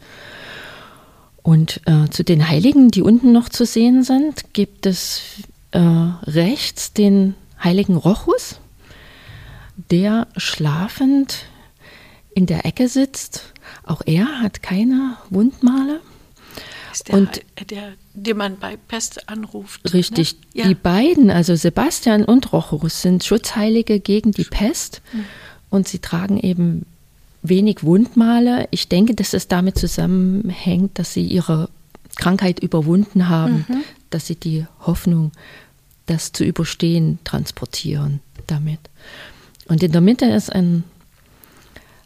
Und 1.43 1.81
äh, 1.85 2.09
zu 2.09 2.23
den 2.23 2.49
Heiligen, 2.49 2.89
die 2.89 3.01
unten 3.01 3.31
noch 3.31 3.47
zu 3.47 3.65
sehen 3.65 4.03
sind, 4.03 4.53
gibt 4.53 4.85
es 4.85 5.21
äh, 5.71 5.79
rechts 5.79 6.93
den 6.93 7.35
heiligen 7.63 7.95
Rochus, 7.95 8.59
der 9.91 10.27
schlafend 10.37 11.45
in 12.33 12.45
der 12.45 12.65
Ecke 12.65 12.87
sitzt. 12.87 13.53
Auch 13.83 14.01
er 14.05 14.41
hat 14.41 14.61
keine 14.63 15.17
Wundmale. 15.29 15.99
Ist 16.93 17.07
der, 17.09 17.15
Und- 17.15 17.41
der, 17.69 17.93
den 18.13 18.37
man 18.37 18.57
bei 18.57 18.77
Pest 18.87 19.29
anruft. 19.29 19.93
Richtig, 19.93 20.33
Ne? 20.33 20.39
Ja. 20.61 20.67
die 20.67 20.75
beiden, 20.75 21.29
also 21.29 21.55
Sebastian 21.55 22.23
und 22.25 22.51
Rochus, 22.53 23.01
sind 23.01 23.23
Schutzheilige 23.23 23.99
gegen 23.99 24.31
die 24.31 24.45
Pest 24.45 25.01
und 25.69 25.87
sie 25.87 25.99
tragen 25.99 26.39
eben 26.39 26.85
wenig 27.43 27.83
Wundmale. 27.83 28.67
Ich 28.71 28.87
denke, 28.87 29.13
dass 29.13 29.33
es 29.33 29.47
damit 29.47 29.77
zusammenhängt, 29.77 30.97
dass 30.97 31.13
sie 31.13 31.25
ihre 31.25 31.69
Krankheit 32.15 32.59
überwunden 32.59 33.29
haben, 33.29 33.65
dass 34.09 34.27
sie 34.27 34.35
die 34.35 34.65
Hoffnung, 34.79 35.31
das 36.05 36.31
zu 36.31 36.43
überstehen, 36.43 37.19
transportieren 37.23 38.21
damit. 38.47 38.79
Und 39.67 39.83
in 39.83 39.91
der 39.91 40.01
Mitte 40.01 40.25
ist 40.25 40.51
ein 40.51 40.83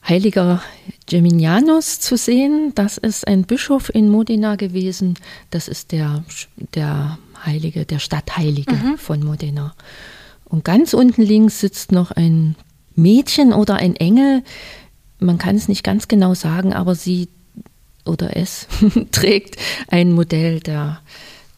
heiliger 0.08 0.62
Geminianus 1.06 2.00
zu 2.00 2.18
sehen. 2.18 2.72
Das 2.76 2.98
ist 2.98 3.28
ein 3.28 3.44
Bischof 3.44 3.94
in 3.94 4.10
Modena 4.10 4.56
gewesen. 4.56 5.16
Das 5.52 5.68
ist 5.68 5.92
der, 5.92 6.24
der 6.74 7.20
Heilige, 7.46 7.86
der 7.86 8.00
Stadtheilige 8.00 8.76
von 8.98 9.24
Modena. 9.24 9.74
Und 10.46 10.64
ganz 10.66 10.94
unten 10.94 11.22
links 11.22 11.60
sitzt 11.60 11.92
noch 11.92 12.12
ein 12.12 12.56
Mädchen 12.96 13.54
oder 13.54 13.76
ein 13.76 13.96
Engel. 13.96 14.44
Man 15.20 15.38
kann 15.38 15.56
es 15.56 15.68
nicht 15.68 15.84
ganz 15.84 16.08
genau 16.08 16.34
sagen, 16.34 16.74
aber 16.74 16.96
sie 16.96 17.30
oder 18.06 18.36
es 18.36 18.68
trägt 19.12 19.58
ein 19.88 20.12
Modell 20.12 20.60
der, 20.60 21.02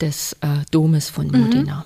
des 0.02 0.34
äh, 0.42 0.64
Domes 0.72 1.10
von 1.10 1.28
Modena. 1.28 1.86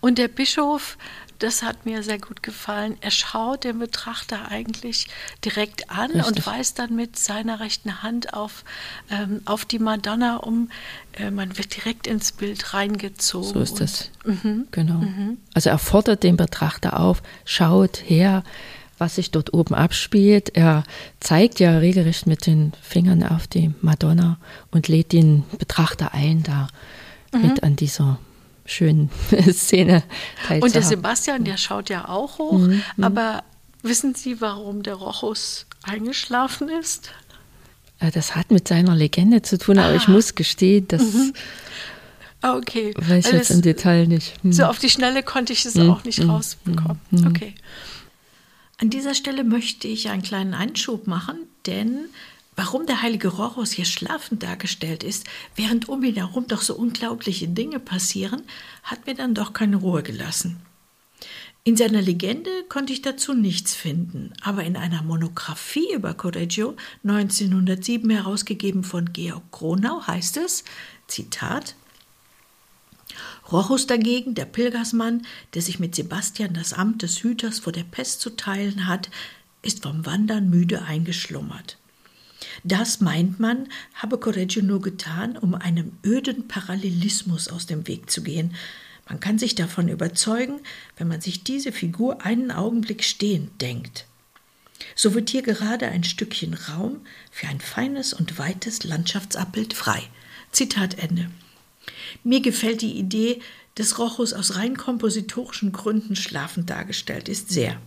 Und 0.00 0.18
der 0.18 0.28
Bischof, 0.28 0.96
das 1.38 1.62
hat 1.62 1.84
mir 1.86 2.02
sehr 2.02 2.18
gut 2.18 2.42
gefallen, 2.42 2.96
er 3.00 3.10
schaut 3.10 3.64
den 3.64 3.78
Betrachter 3.78 4.48
eigentlich 4.48 5.08
direkt 5.44 5.90
an 5.90 6.12
und 6.12 6.20
Richtig. 6.20 6.46
weist 6.46 6.78
dann 6.78 6.94
mit 6.94 7.18
seiner 7.18 7.60
rechten 7.60 8.02
Hand 8.02 8.32
auf, 8.32 8.64
ähm, 9.10 9.42
auf 9.44 9.64
die 9.64 9.78
Madonna 9.78 10.36
um. 10.36 10.70
Äh, 11.12 11.30
man 11.30 11.58
wird 11.58 11.76
direkt 11.76 12.06
ins 12.06 12.32
Bild 12.32 12.74
reingezogen. 12.74 13.52
So 13.52 13.60
ist 13.60 13.80
das. 13.80 14.10
Und, 14.24 14.44
mhm. 14.44 14.68
Genau. 14.70 15.02
Also 15.52 15.70
er 15.70 15.78
fordert 15.78 16.22
den 16.22 16.36
Betrachter 16.36 16.98
auf, 16.98 17.22
schaut 17.44 18.02
her, 18.04 18.42
was 18.98 19.16
sich 19.16 19.30
dort 19.30 19.52
oben 19.54 19.74
abspielt. 19.74 20.50
Er 20.56 20.84
zeigt 21.20 21.60
ja 21.60 21.78
regelrecht 21.78 22.26
mit 22.26 22.46
den 22.46 22.72
Fingern 22.82 23.22
auf 23.22 23.46
die 23.46 23.72
Madonna 23.82 24.38
und 24.70 24.88
lädt 24.88 25.12
den 25.12 25.44
Betrachter 25.58 26.14
ein, 26.14 26.42
da 26.42 26.68
mit 27.32 27.62
an 27.62 27.76
dieser 27.76 28.18
schönen 28.64 29.10
Szene 29.52 30.02
teilzuhaben. 30.46 30.62
Und 30.62 30.74
der 30.74 30.82
Sebastian, 30.82 31.44
der 31.44 31.56
schaut 31.58 31.90
ja 31.90 32.08
auch 32.08 32.38
hoch, 32.38 32.58
Mhm, 32.58 32.82
aber 33.02 33.44
wissen 33.82 34.14
Sie, 34.14 34.40
warum 34.40 34.82
der 34.82 34.94
Rochus 34.94 35.66
eingeschlafen 35.82 36.68
ist? 36.80 37.10
Äh, 38.00 38.10
Das 38.10 38.34
hat 38.34 38.50
mit 38.50 38.66
seiner 38.68 38.94
Legende 38.96 39.42
zu 39.42 39.58
tun, 39.58 39.78
aber 39.78 39.94
ich 39.94 40.08
Ah. 40.08 40.12
muss 40.12 40.34
gestehen, 40.34 40.88
das 40.88 41.02
Ah, 42.42 42.54
okay. 42.56 42.94
weiß 42.96 43.26
ich 43.26 43.32
jetzt 43.32 43.50
im 43.50 43.62
Detail 43.62 44.06
nicht. 44.06 44.34
Hm. 44.42 44.52
So 44.52 44.64
auf 44.64 44.78
die 44.78 44.90
Schnelle 44.90 45.22
konnte 45.22 45.52
ich 45.52 45.64
es 45.64 45.74
Mhm. 45.74 45.90
auch 45.90 46.04
nicht 46.04 46.22
Mhm. 46.22 46.30
rausbekommen. 46.30 47.00
Mhm. 47.10 47.26
Okay. 47.28 47.54
An 48.78 48.90
dieser 48.90 49.14
Stelle 49.14 49.42
möchte 49.42 49.88
ich 49.88 50.10
einen 50.10 50.22
kleinen 50.22 50.52
Einschub 50.52 51.06
machen, 51.06 51.38
denn 51.64 52.10
warum 52.56 52.84
der 52.84 53.00
heilige 53.00 53.28
Rochus 53.28 53.70
hier 53.70 53.86
schlafend 53.86 54.42
dargestellt 54.42 55.02
ist, 55.02 55.26
während 55.54 55.88
um 55.88 56.04
ihn 56.04 56.16
herum 56.16 56.46
doch 56.46 56.60
so 56.60 56.74
unglaubliche 56.74 57.48
Dinge 57.48 57.80
passieren, 57.80 58.42
hat 58.82 59.06
mir 59.06 59.14
dann 59.14 59.34
doch 59.34 59.54
keine 59.54 59.76
Ruhe 59.76 60.02
gelassen. 60.02 60.60
In 61.64 61.76
seiner 61.76 62.02
Legende 62.02 62.50
konnte 62.68 62.92
ich 62.92 63.00
dazu 63.00 63.32
nichts 63.32 63.74
finden, 63.74 64.34
aber 64.42 64.62
in 64.64 64.76
einer 64.76 65.02
Monographie 65.02 65.94
über 65.94 66.12
Correggio 66.12 66.76
1907 67.02 68.08
herausgegeben 68.10 68.84
von 68.84 69.12
Georg 69.12 69.50
Kronau 69.50 70.06
heißt 70.06 70.36
es, 70.36 70.64
Zitat, 71.08 71.74
Rochus 73.50 73.86
dagegen, 73.86 74.34
der 74.34 74.44
Pilgersmann, 74.44 75.22
der 75.54 75.62
sich 75.62 75.78
mit 75.78 75.94
Sebastian 75.94 76.54
das 76.54 76.72
Amt 76.72 77.02
des 77.02 77.22
Hüters 77.22 77.60
vor 77.60 77.72
der 77.72 77.84
Pest 77.84 78.20
zu 78.20 78.30
teilen 78.30 78.86
hat, 78.86 79.10
ist 79.62 79.82
vom 79.82 80.04
Wandern 80.06 80.50
müde 80.50 80.82
eingeschlummert. 80.82 81.78
Das 82.64 83.00
meint 83.00 83.40
man, 83.40 83.68
habe 83.94 84.18
Correggio 84.18 84.62
nur 84.62 84.80
getan, 84.80 85.36
um 85.36 85.54
einem 85.54 85.92
öden 86.04 86.48
Parallelismus 86.48 87.48
aus 87.48 87.66
dem 87.66 87.86
Weg 87.86 88.10
zu 88.10 88.22
gehen. 88.22 88.54
Man 89.08 89.20
kann 89.20 89.38
sich 89.38 89.54
davon 89.54 89.88
überzeugen, 89.88 90.60
wenn 90.96 91.08
man 91.08 91.20
sich 91.20 91.44
diese 91.44 91.72
Figur 91.72 92.24
einen 92.24 92.50
Augenblick 92.50 93.04
stehend 93.04 93.60
denkt. 93.62 94.06
So 94.94 95.14
wird 95.14 95.30
hier 95.30 95.42
gerade 95.42 95.88
ein 95.88 96.04
Stückchen 96.04 96.54
Raum 96.54 97.00
für 97.30 97.46
ein 97.46 97.60
feines 97.60 98.12
und 98.12 98.38
weites 98.38 98.84
Landschaftsabbild 98.84 99.74
frei. 99.74 100.02
Zitat 100.52 100.98
Ende. 100.98 101.30
Mir 102.24 102.40
gefällt 102.40 102.82
die 102.82 102.98
Idee, 102.98 103.40
dass 103.76 103.98
Rochus 103.98 104.32
aus 104.32 104.56
rein 104.56 104.76
kompositorischen 104.76 105.72
Gründen 105.72 106.16
schlafend 106.16 106.70
dargestellt 106.70 107.28
ist, 107.28 107.50
sehr. 107.50 107.80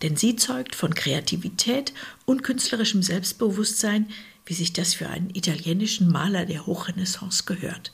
Denn 0.00 0.16
sie 0.16 0.36
zeugt 0.36 0.74
von 0.74 0.94
Kreativität 0.94 1.92
und 2.24 2.42
künstlerischem 2.42 3.02
Selbstbewusstsein, 3.02 4.10
wie 4.46 4.54
sich 4.54 4.72
das 4.72 4.94
für 4.94 5.08
einen 5.08 5.30
italienischen 5.34 6.10
Maler 6.10 6.46
der 6.46 6.66
Hochrenaissance 6.66 7.44
gehört. 7.44 7.92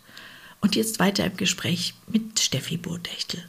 Und 0.60 0.74
jetzt 0.74 0.98
weiter 0.98 1.26
im 1.26 1.36
Gespräch 1.36 1.94
mit 2.06 2.40
Steffi 2.40 2.76
Burdechtel. 2.76 3.44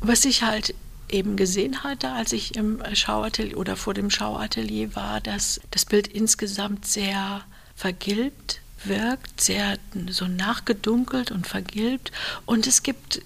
Was 0.00 0.24
ich 0.24 0.42
halt 0.42 0.74
eben 1.08 1.36
gesehen 1.36 1.84
hatte, 1.84 2.10
als 2.10 2.32
ich 2.32 2.56
im 2.56 2.82
Schauatelier 2.94 3.56
oder 3.56 3.76
vor 3.76 3.94
dem 3.94 4.10
Schauatelier 4.10 4.94
war, 4.96 5.20
dass 5.20 5.60
das 5.70 5.84
Bild 5.84 6.08
insgesamt 6.08 6.86
sehr 6.86 7.44
vergilbt 7.74 8.61
wirkt, 8.86 9.40
sehr 9.40 9.78
so 10.10 10.26
nachgedunkelt 10.26 11.30
und 11.30 11.46
vergilbt. 11.46 12.12
Und 12.46 12.66
es 12.66 12.82
gibt 12.82 13.22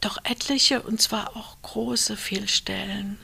doch 0.00 0.18
etliche, 0.24 0.82
und 0.82 1.00
zwar 1.00 1.36
auch 1.36 1.56
große 1.62 2.16
Fehlstellen. 2.16 3.18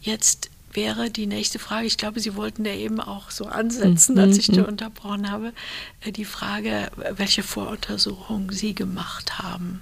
Jetzt 0.00 0.50
wäre 0.72 1.10
die 1.10 1.26
nächste 1.26 1.58
Frage, 1.58 1.86
ich 1.86 1.96
glaube, 1.96 2.20
Sie 2.20 2.36
wollten 2.36 2.64
ja 2.64 2.74
eben 2.74 3.00
auch 3.00 3.30
so 3.30 3.46
ansetzen, 3.46 4.18
als 4.18 4.38
ich 4.38 4.46
da 4.46 4.62
mhm. 4.62 4.68
unterbrochen 4.68 5.30
habe, 5.30 5.52
äh, 6.00 6.12
die 6.12 6.24
Frage, 6.24 6.90
welche 7.16 7.42
Voruntersuchungen 7.42 8.50
Sie 8.50 8.74
gemacht 8.74 9.38
haben. 9.38 9.80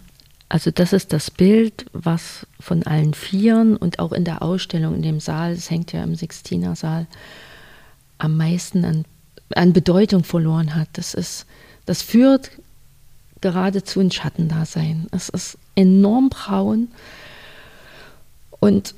Also 0.49 0.71
das 0.71 0.95
ist 0.95 1.13
das 1.13 1.31
Bild, 1.31 1.87
was 1.93 2.47
von 2.59 2.83
allen 2.85 3.13
Vieren 3.13 3.77
und 3.77 3.99
auch 3.99 4.13
in 4.13 4.25
der 4.25 4.43
Ausstellung 4.43 4.95
in 4.95 5.03
dem 5.03 5.21
Saal, 5.21 5.53
es 5.53 5.71
hängt 5.71 5.93
ja 5.93 6.03
im 6.03 6.15
Sixtinersaal, 6.15 7.07
am 8.17 8.37
meisten 8.37 8.85
an, 8.85 9.05
an 9.55 9.73
Bedeutung 9.73 10.25
verloren 10.25 10.75
hat. 10.75 10.89
Das 10.95 11.15
ist, 11.15 11.47
das 11.87 12.03
führt 12.03 12.51
geradezu 13.41 14.01
ein 14.01 14.11
Schattendasein. 14.11 15.07
Es 15.13 15.29
ist 15.29 15.59
enorm 15.75 16.29
braun 16.29 16.89
und 18.61 18.95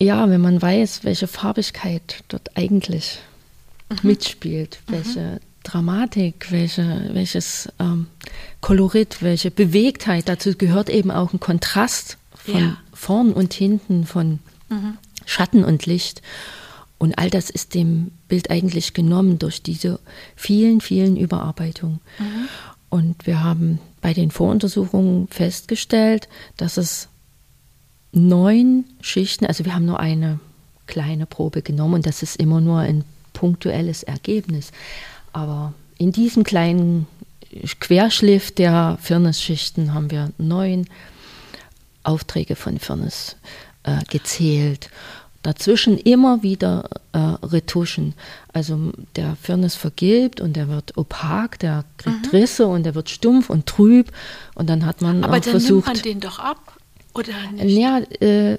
ja, 0.00 0.28
wenn 0.28 0.40
man 0.40 0.60
weiß, 0.60 1.04
welche 1.04 1.26
Farbigkeit 1.28 2.24
dort 2.28 2.56
eigentlich 2.56 3.20
mhm. 3.88 3.98
mitspielt, 4.02 4.80
welche 4.88 5.20
mhm. 5.20 5.38
Dramatik, 5.62 6.50
welche, 6.50 7.10
welches 7.12 7.68
ähm, 7.78 8.06
Kolorit, 8.60 9.22
welche 9.22 9.50
Bewegtheit, 9.50 10.28
dazu 10.28 10.54
gehört 10.56 10.90
eben 10.90 11.10
auch 11.10 11.32
ein 11.32 11.40
Kontrast 11.40 12.18
von 12.34 12.60
ja. 12.60 12.76
vorn 12.92 13.32
und 13.32 13.54
hinten, 13.54 14.04
von 14.04 14.40
mhm. 14.68 14.98
Schatten 15.24 15.64
und 15.64 15.86
Licht. 15.86 16.20
Und 17.04 17.18
all 17.18 17.28
das 17.28 17.50
ist 17.50 17.74
dem 17.74 18.12
Bild 18.28 18.50
eigentlich 18.50 18.94
genommen 18.94 19.38
durch 19.38 19.62
diese 19.62 20.00
vielen, 20.36 20.80
vielen 20.80 21.18
Überarbeitungen. 21.18 22.00
Mhm. 22.18 22.48
Und 22.88 23.26
wir 23.26 23.44
haben 23.44 23.78
bei 24.00 24.14
den 24.14 24.30
Voruntersuchungen 24.30 25.28
festgestellt, 25.28 26.30
dass 26.56 26.78
es 26.78 27.08
neun 28.12 28.86
Schichten, 29.02 29.44
also 29.44 29.66
wir 29.66 29.74
haben 29.74 29.84
nur 29.84 30.00
eine 30.00 30.40
kleine 30.86 31.26
Probe 31.26 31.60
genommen 31.60 31.92
und 31.92 32.06
das 32.06 32.22
ist 32.22 32.36
immer 32.36 32.62
nur 32.62 32.78
ein 32.78 33.04
punktuelles 33.34 34.02
Ergebnis. 34.02 34.72
Aber 35.34 35.74
in 35.98 36.10
diesem 36.10 36.42
kleinen 36.42 37.06
Querschliff 37.80 38.50
der 38.50 38.96
Firnis-Schichten 39.02 39.92
haben 39.92 40.10
wir 40.10 40.32
neun 40.38 40.88
Aufträge 42.02 42.56
von 42.56 42.78
Firnis 42.78 43.36
äh, 43.82 44.02
gezählt. 44.08 44.88
Dazwischen 45.44 45.98
immer 45.98 46.42
wieder 46.42 46.88
äh, 47.12 47.18
Retuschen. 47.18 48.14
Also 48.54 48.92
der 49.14 49.36
Firnis 49.36 49.74
vergilbt 49.74 50.40
und 50.40 50.56
der 50.56 50.68
wird 50.68 50.96
opak, 50.96 51.58
der 51.58 51.84
kriegt 51.98 52.32
mhm. 52.32 52.38
Risse 52.38 52.66
und 52.66 52.84
der 52.84 52.94
wird 52.94 53.10
stumpf 53.10 53.50
und 53.50 53.66
trüb. 53.66 54.10
Und 54.54 54.70
dann 54.70 54.86
hat 54.86 55.02
man 55.02 55.22
Aber 55.22 55.36
auch 55.36 55.40
dann 55.40 55.50
versucht. 55.50 55.86
nimmt 55.86 55.96
man 55.98 56.02
den 56.02 56.20
doch 56.20 56.38
ab. 56.38 56.78
Oder 57.12 57.34
nicht? 57.52 57.76
Ja, 57.78 57.98
äh, 58.26 58.56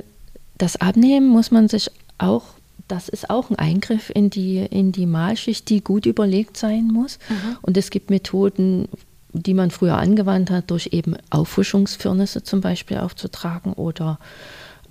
das 0.60 0.76
Abnehmen 0.76 1.28
muss 1.28 1.50
man 1.50 1.70
sich 1.70 1.90
auch, 2.20 2.44
das 2.88 3.10
ist 3.10 3.32
auch 3.32 3.50
ein 3.50 3.58
Eingriff 3.58 4.12
in 4.14 4.30
die, 4.30 4.60
in 4.60 4.92
die 4.92 5.08
Malschicht, 5.08 5.68
die 5.70 5.84
gut 5.84 6.06
überlegt 6.06 6.56
sein 6.56 6.86
muss. 6.94 7.18
Mhm. 7.30 7.58
Und 7.64 7.78
es 7.78 7.90
gibt 7.90 8.12
Methoden, 8.12 8.90
die 9.34 9.56
man 9.56 9.72
früher 9.72 9.98
angewandt 9.98 10.52
hat, 10.52 10.70
durch 10.70 10.90
eben 10.92 11.18
Auffrischungsfirnisse 11.32 12.44
zum 12.44 12.62
Beispiel 12.62 12.98
aufzutragen 12.98 13.74
oder 13.74 14.20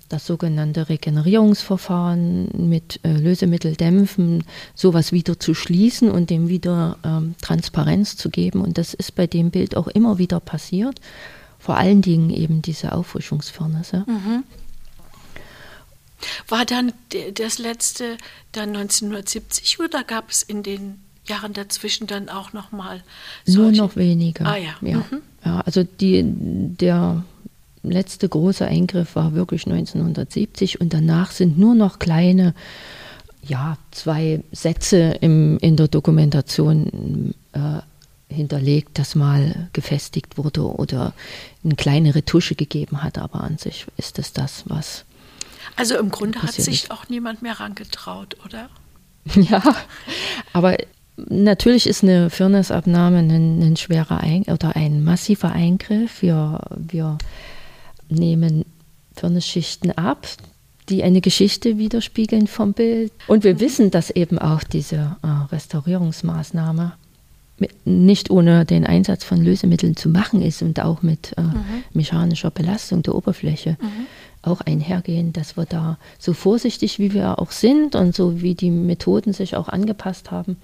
das 0.09 0.25
sogenannte 0.25 0.89
Regenerierungsverfahren 0.89 2.69
mit 2.69 2.99
äh, 3.03 3.11
Lösemitteldämpfen, 3.13 4.43
sowas 4.75 5.11
wieder 5.11 5.39
zu 5.39 5.53
schließen 5.53 6.11
und 6.11 6.29
dem 6.29 6.47
wieder 6.47 6.97
ähm, 7.03 7.35
Transparenz 7.41 8.15
zu 8.15 8.29
geben. 8.29 8.61
Und 8.61 8.77
das 8.77 8.93
ist 8.93 9.15
bei 9.15 9.27
dem 9.27 9.51
Bild 9.51 9.75
auch 9.75 9.87
immer 9.87 10.17
wieder 10.17 10.39
passiert 10.39 10.99
vor 11.65 11.77
allen 11.77 12.03
Dingen 12.03 12.29
eben 12.29 12.61
diese 12.61 12.91
Auffrischungsfirnisse. 12.91 14.05
Mhm. 14.05 14.43
War 16.47 16.63
dann 16.63 16.93
das 17.33 17.57
letzte 17.57 18.17
dann 18.51 18.69
1970 18.75 19.79
oder 19.79 20.03
gab 20.03 20.29
es 20.29 20.43
in 20.43 20.61
den 20.61 20.99
Jahren 21.25 21.53
dazwischen 21.53 22.05
dann 22.05 22.29
auch 22.29 22.53
noch 22.53 22.71
mal 22.71 23.01
Nur 23.47 23.71
noch 23.71 23.95
weniger. 23.95 24.45
Ah 24.45 24.57
ja. 24.57 24.75
Ja. 24.81 24.97
Mhm. 24.97 25.21
ja 25.43 25.61
also 25.61 25.83
die, 25.83 26.21
der 26.23 27.23
letzte 27.89 28.29
große 28.29 28.65
Eingriff 28.65 29.15
war 29.15 29.33
wirklich 29.33 29.65
1970 29.65 30.81
und 30.81 30.93
danach 30.93 31.31
sind 31.31 31.57
nur 31.57 31.75
noch 31.75 31.99
kleine, 31.99 32.53
ja, 33.41 33.77
zwei 33.91 34.43
Sätze 34.51 35.17
im, 35.21 35.57
in 35.59 35.75
der 35.75 35.87
Dokumentation 35.87 37.33
äh, 37.53 37.81
hinterlegt, 38.33 38.97
das 38.99 39.15
mal 39.15 39.69
gefestigt 39.73 40.37
wurde 40.37 40.63
oder 40.63 41.13
eine 41.63 41.75
kleine 41.75 42.15
Retusche 42.15 42.55
gegeben 42.55 43.03
hat, 43.03 43.17
aber 43.17 43.41
an 43.41 43.57
sich 43.57 43.85
ist 43.97 44.19
es 44.19 44.33
das, 44.33 44.63
was. 44.67 45.05
Also 45.75 45.97
im 45.97 46.09
Grunde 46.09 46.41
hat 46.41 46.53
sich 46.53 46.91
auch 46.91 47.09
niemand 47.09 47.41
mehr 47.41 47.59
rangetraut, 47.59 48.37
oder? 48.45 48.69
Ja, 49.35 49.63
aber 50.53 50.77
natürlich 51.17 51.87
ist 51.87 52.03
eine 52.03 52.29
Firnisabnahme 52.29 53.19
ein, 53.19 53.61
ein 53.61 53.77
schwerer 53.77 54.19
ein 54.19 54.43
oder 54.43 54.75
ein 54.75 55.03
massiver 55.03 55.51
Eingriff. 55.51 56.21
Wir, 56.21 56.59
wir 56.75 57.17
nehmen 58.09 58.65
Firnisschichten 59.15 59.91
ab, 59.91 60.27
die 60.89 61.03
eine 61.03 61.21
Geschichte 61.21 61.77
widerspiegeln 61.77 62.47
vom 62.47 62.73
Bild. 62.73 63.11
Und 63.27 63.43
wir 63.43 63.59
wissen, 63.59 63.91
dass 63.91 64.11
eben 64.11 64.37
auch 64.37 64.63
diese 64.63 65.17
äh, 65.23 65.27
Restaurierungsmaßnahme 65.51 66.93
nicht 67.85 68.29
ohne 68.29 68.65
den 68.65 68.85
Einsatz 68.85 69.23
von 69.23 69.41
Lösemitteln 69.41 69.95
zu 69.95 70.09
machen 70.09 70.41
ist 70.41 70.61
und 70.61 70.79
auch 70.81 71.01
mit 71.01 71.33
äh, 71.37 71.41
mhm. 71.41 71.83
mechanischer 71.93 72.51
Belastung 72.51 73.01
der 73.01 73.15
Oberfläche 73.15 73.77
mhm. 73.81 74.07
auch 74.41 74.61
einhergehen, 74.61 75.31
dass 75.31 75.55
wir 75.55 75.65
da 75.65 75.97
so 76.19 76.33
vorsichtig 76.33 76.99
wie 76.99 77.13
wir 77.13 77.39
auch 77.39 77.51
sind 77.51 77.95
und 77.95 78.13
so 78.13 78.41
wie 78.41 78.55
die 78.55 78.71
Methoden 78.71 79.31
sich 79.31 79.55
auch 79.55 79.69
angepasst 79.69 80.31
haben, 80.31 80.57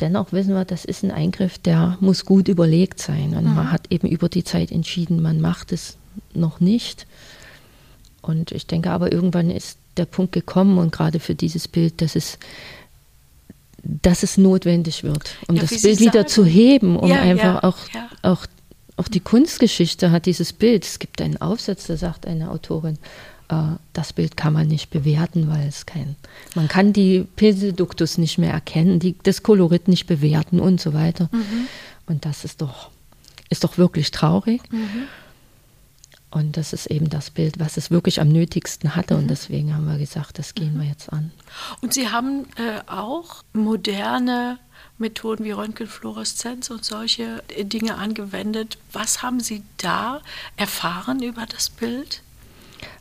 dennoch 0.00 0.32
wissen 0.32 0.54
wir, 0.54 0.66
das 0.66 0.84
ist 0.84 1.02
ein 1.02 1.10
Eingriff, 1.10 1.58
der 1.58 1.96
muss 2.00 2.26
gut 2.26 2.48
überlegt 2.48 3.00
sein. 3.00 3.34
Und 3.34 3.46
mhm. 3.46 3.54
man 3.54 3.72
hat 3.72 3.90
eben 3.90 4.08
über 4.08 4.28
die 4.28 4.44
Zeit 4.44 4.70
entschieden, 4.70 5.22
man 5.22 5.40
macht 5.40 5.72
es 5.72 5.96
noch 6.34 6.60
nicht. 6.60 7.06
Und 8.22 8.52
ich 8.52 8.66
denke 8.66 8.90
aber, 8.90 9.12
irgendwann 9.12 9.50
ist 9.50 9.78
der 9.96 10.06
Punkt 10.06 10.32
gekommen 10.32 10.78
und 10.78 10.92
gerade 10.92 11.20
für 11.20 11.34
dieses 11.34 11.68
Bild, 11.68 12.02
dass 12.02 12.16
es 12.16 12.38
dass 14.02 14.24
es 14.24 14.36
notwendig 14.36 15.04
wird, 15.04 15.36
um 15.46 15.54
ja, 15.54 15.62
das 15.62 15.82
Bild 15.82 16.00
wieder 16.00 16.12
sagen. 16.22 16.28
zu 16.28 16.44
heben, 16.44 16.96
um 16.96 17.08
ja, 17.08 17.20
einfach 17.20 17.62
ja, 17.62 17.62
auch, 17.62 17.78
auch, 18.22 18.46
auch 18.96 19.08
die 19.08 19.20
Kunstgeschichte 19.20 20.10
hat 20.10 20.26
dieses 20.26 20.52
Bild. 20.52 20.84
Es 20.84 20.98
gibt 20.98 21.22
einen 21.22 21.40
Aufsatz, 21.40 21.86
da 21.86 21.96
sagt 21.96 22.26
eine 22.26 22.50
Autorin, 22.50 22.98
äh, 23.48 23.76
das 23.92 24.12
Bild 24.12 24.36
kann 24.36 24.52
man 24.52 24.66
nicht 24.66 24.90
bewerten, 24.90 25.48
weil 25.48 25.68
es 25.68 25.86
kein, 25.86 26.16
man 26.54 26.68
kann 26.68 26.92
die 26.92 27.26
Pilseduktus 27.36 28.18
nicht 28.18 28.38
mehr 28.38 28.52
erkennen, 28.52 28.98
die, 28.98 29.14
das 29.22 29.42
Kolorit 29.42 29.88
nicht 29.88 30.06
bewerten 30.06 30.58
und 30.58 30.80
so 30.80 30.94
weiter. 30.94 31.28
Mhm. 31.32 31.68
Und 32.06 32.24
das 32.24 32.44
ist 32.44 32.62
doch, 32.62 32.90
ist 33.50 33.64
doch 33.64 33.78
wirklich 33.78 34.10
traurig. 34.10 34.62
Mhm. 34.72 35.04
Und 36.36 36.58
das 36.58 36.74
ist 36.74 36.86
eben 36.86 37.08
das 37.08 37.30
Bild, 37.30 37.58
was 37.58 37.78
es 37.78 37.90
wirklich 37.90 38.20
am 38.20 38.28
nötigsten 38.28 38.94
hatte. 38.94 39.14
Mhm. 39.14 39.20
Und 39.20 39.28
deswegen 39.28 39.74
haben 39.74 39.86
wir 39.86 39.96
gesagt, 39.96 40.38
das 40.38 40.54
gehen 40.54 40.74
mhm. 40.74 40.80
wir 40.80 40.88
jetzt 40.88 41.10
an. 41.10 41.30
Und 41.80 41.94
Sie 41.94 42.10
haben 42.10 42.44
äh, 42.56 42.82
auch 42.90 43.42
moderne 43.54 44.58
Methoden 44.98 45.44
wie 45.44 45.52
Röntgenfluoreszenz 45.52 46.68
und 46.68 46.84
solche 46.84 47.42
Dinge 47.62 47.96
angewendet. 47.96 48.76
Was 48.92 49.22
haben 49.22 49.40
Sie 49.40 49.62
da 49.78 50.20
erfahren 50.58 51.22
über 51.22 51.46
das 51.46 51.70
Bild? 51.70 52.20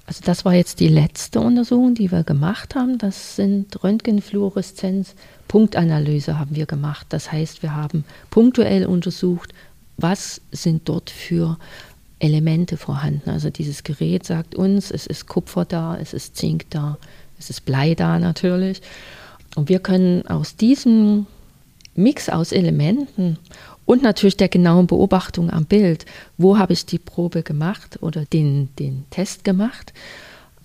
Also 0.08 0.22
das 0.24 0.46
war 0.46 0.54
jetzt 0.54 0.80
die 0.80 0.88
letzte 0.88 1.42
Untersuchung, 1.42 1.94
die 1.94 2.14
wir 2.14 2.24
gemacht 2.24 2.74
haben. 2.74 2.98
Das 3.00 3.36
sind 3.36 3.84
Röntgenfluoreszenz, 3.84 5.14
Punktanalyse 5.50 6.40
haben 6.40 6.56
wir 6.56 6.68
gemacht. 6.68 7.08
Das 7.10 7.34
heißt, 7.34 7.64
wir 7.64 7.76
haben 7.76 8.06
punktuell 8.30 8.86
untersucht, 8.86 9.54
was 9.98 10.40
sind 10.52 10.88
dort 10.88 11.10
für 11.10 11.58
Elemente 12.26 12.78
vorhanden. 12.78 13.30
Also 13.30 13.50
dieses 13.50 13.84
Gerät 13.84 14.26
sagt 14.26 14.56
uns, 14.56 14.92
es 14.92 15.06
ist 15.06 15.28
Kupfer 15.28 15.66
da, 15.66 15.98
es 15.98 16.14
ist 16.14 16.36
Zink 16.36 16.66
da, 16.70 16.98
es 17.40 17.50
ist 17.50 17.66
Blei 17.66 17.96
da 17.96 18.20
natürlich. 18.20 18.82
Und 19.56 19.70
wir 19.70 19.80
können 19.80 20.28
aus 20.28 20.56
diesem 20.56 21.28
Mix 21.96 22.28
aus 22.28 22.52
Elementen 22.52 23.38
Und 23.86 24.02
natürlich 24.02 24.36
der 24.36 24.50
genauen 24.50 24.88
Beobachtung 24.88 25.52
am 25.52 25.66
Bild. 25.66 26.06
Wo 26.38 26.58
habe 26.58 26.74
ich 26.74 26.86
die 26.86 26.98
Probe 26.98 27.44
gemacht 27.44 28.00
oder 28.02 28.26
den, 28.26 28.70
den 28.80 29.06
Test 29.12 29.44
gemacht? 29.44 29.94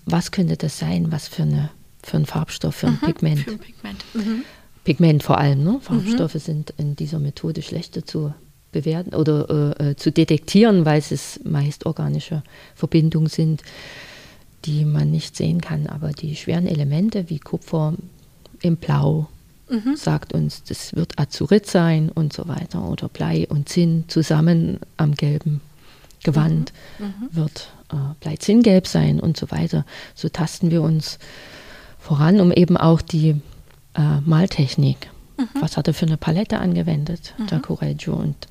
Was 0.05 0.31
könnte 0.31 0.57
das 0.57 0.79
sein? 0.79 1.11
Was 1.11 1.27
für, 1.27 1.43
eine, 1.43 1.69
für 2.03 2.17
ein 2.17 2.25
Farbstoff, 2.25 2.75
für 2.75 2.87
ein 2.87 2.99
mhm, 3.01 3.05
Pigment? 3.05 3.39
Für 3.41 3.51
ein 3.51 3.59
Pigment. 3.59 4.05
Mhm. 4.13 4.43
Pigment 4.83 5.23
vor 5.23 5.37
allem. 5.37 5.63
Ne? 5.63 5.79
Farbstoffe 5.81 6.33
mhm. 6.33 6.39
sind 6.39 6.73
in 6.77 6.95
dieser 6.95 7.19
Methode 7.19 7.61
schlechter 7.61 8.03
zu 8.03 8.33
bewerten 8.71 9.13
oder 9.13 9.75
äh, 9.79 9.91
äh, 9.91 9.95
zu 9.95 10.11
detektieren, 10.11 10.85
weil 10.85 10.99
es 10.99 11.39
meist 11.43 11.85
organische 11.85 12.43
Verbindungen 12.75 13.29
sind, 13.29 13.63
die 14.65 14.85
man 14.85 15.11
nicht 15.11 15.35
sehen 15.35 15.61
kann. 15.61 15.87
Aber 15.87 16.11
die 16.11 16.35
schweren 16.35 16.67
Elemente 16.67 17.29
wie 17.29 17.39
Kupfer 17.39 17.93
im 18.61 18.77
Blau 18.77 19.27
mhm. 19.69 19.95
sagt 19.95 20.33
uns, 20.33 20.63
das 20.63 20.95
wird 20.95 21.17
Azurit 21.19 21.65
sein 21.67 22.09
und 22.09 22.33
so 22.33 22.47
weiter. 22.47 22.87
Oder 22.87 23.09
Blei 23.09 23.47
und 23.49 23.69
Zinn 23.69 24.05
zusammen 24.07 24.79
am 24.97 25.15
gelben 25.15 25.61
Gewand 26.23 26.71
mhm. 26.99 27.05
Mhm. 27.05 27.11
wird 27.31 27.71
äh, 27.91 27.95
Bleizinngelb 28.19 28.87
sein 28.87 29.19
und 29.19 29.37
so 29.37 29.49
weiter. 29.51 29.85
So 30.15 30.29
tasten 30.29 30.69
wir 30.71 30.81
uns 30.81 31.17
voran, 31.99 32.39
um 32.39 32.51
eben 32.51 32.77
auch 32.77 33.01
die 33.01 33.41
äh, 33.95 34.21
Maltechnik 34.25 35.09
Mhm. 35.53 35.61
Was 35.61 35.77
hat 35.77 35.87
er 35.87 35.93
für 35.93 36.05
eine 36.05 36.17
Palette 36.17 36.59
angewendet, 36.59 37.33
mhm. 37.37 37.47
der 37.47 37.59
Correggio, 37.59 38.13
und 38.13 38.47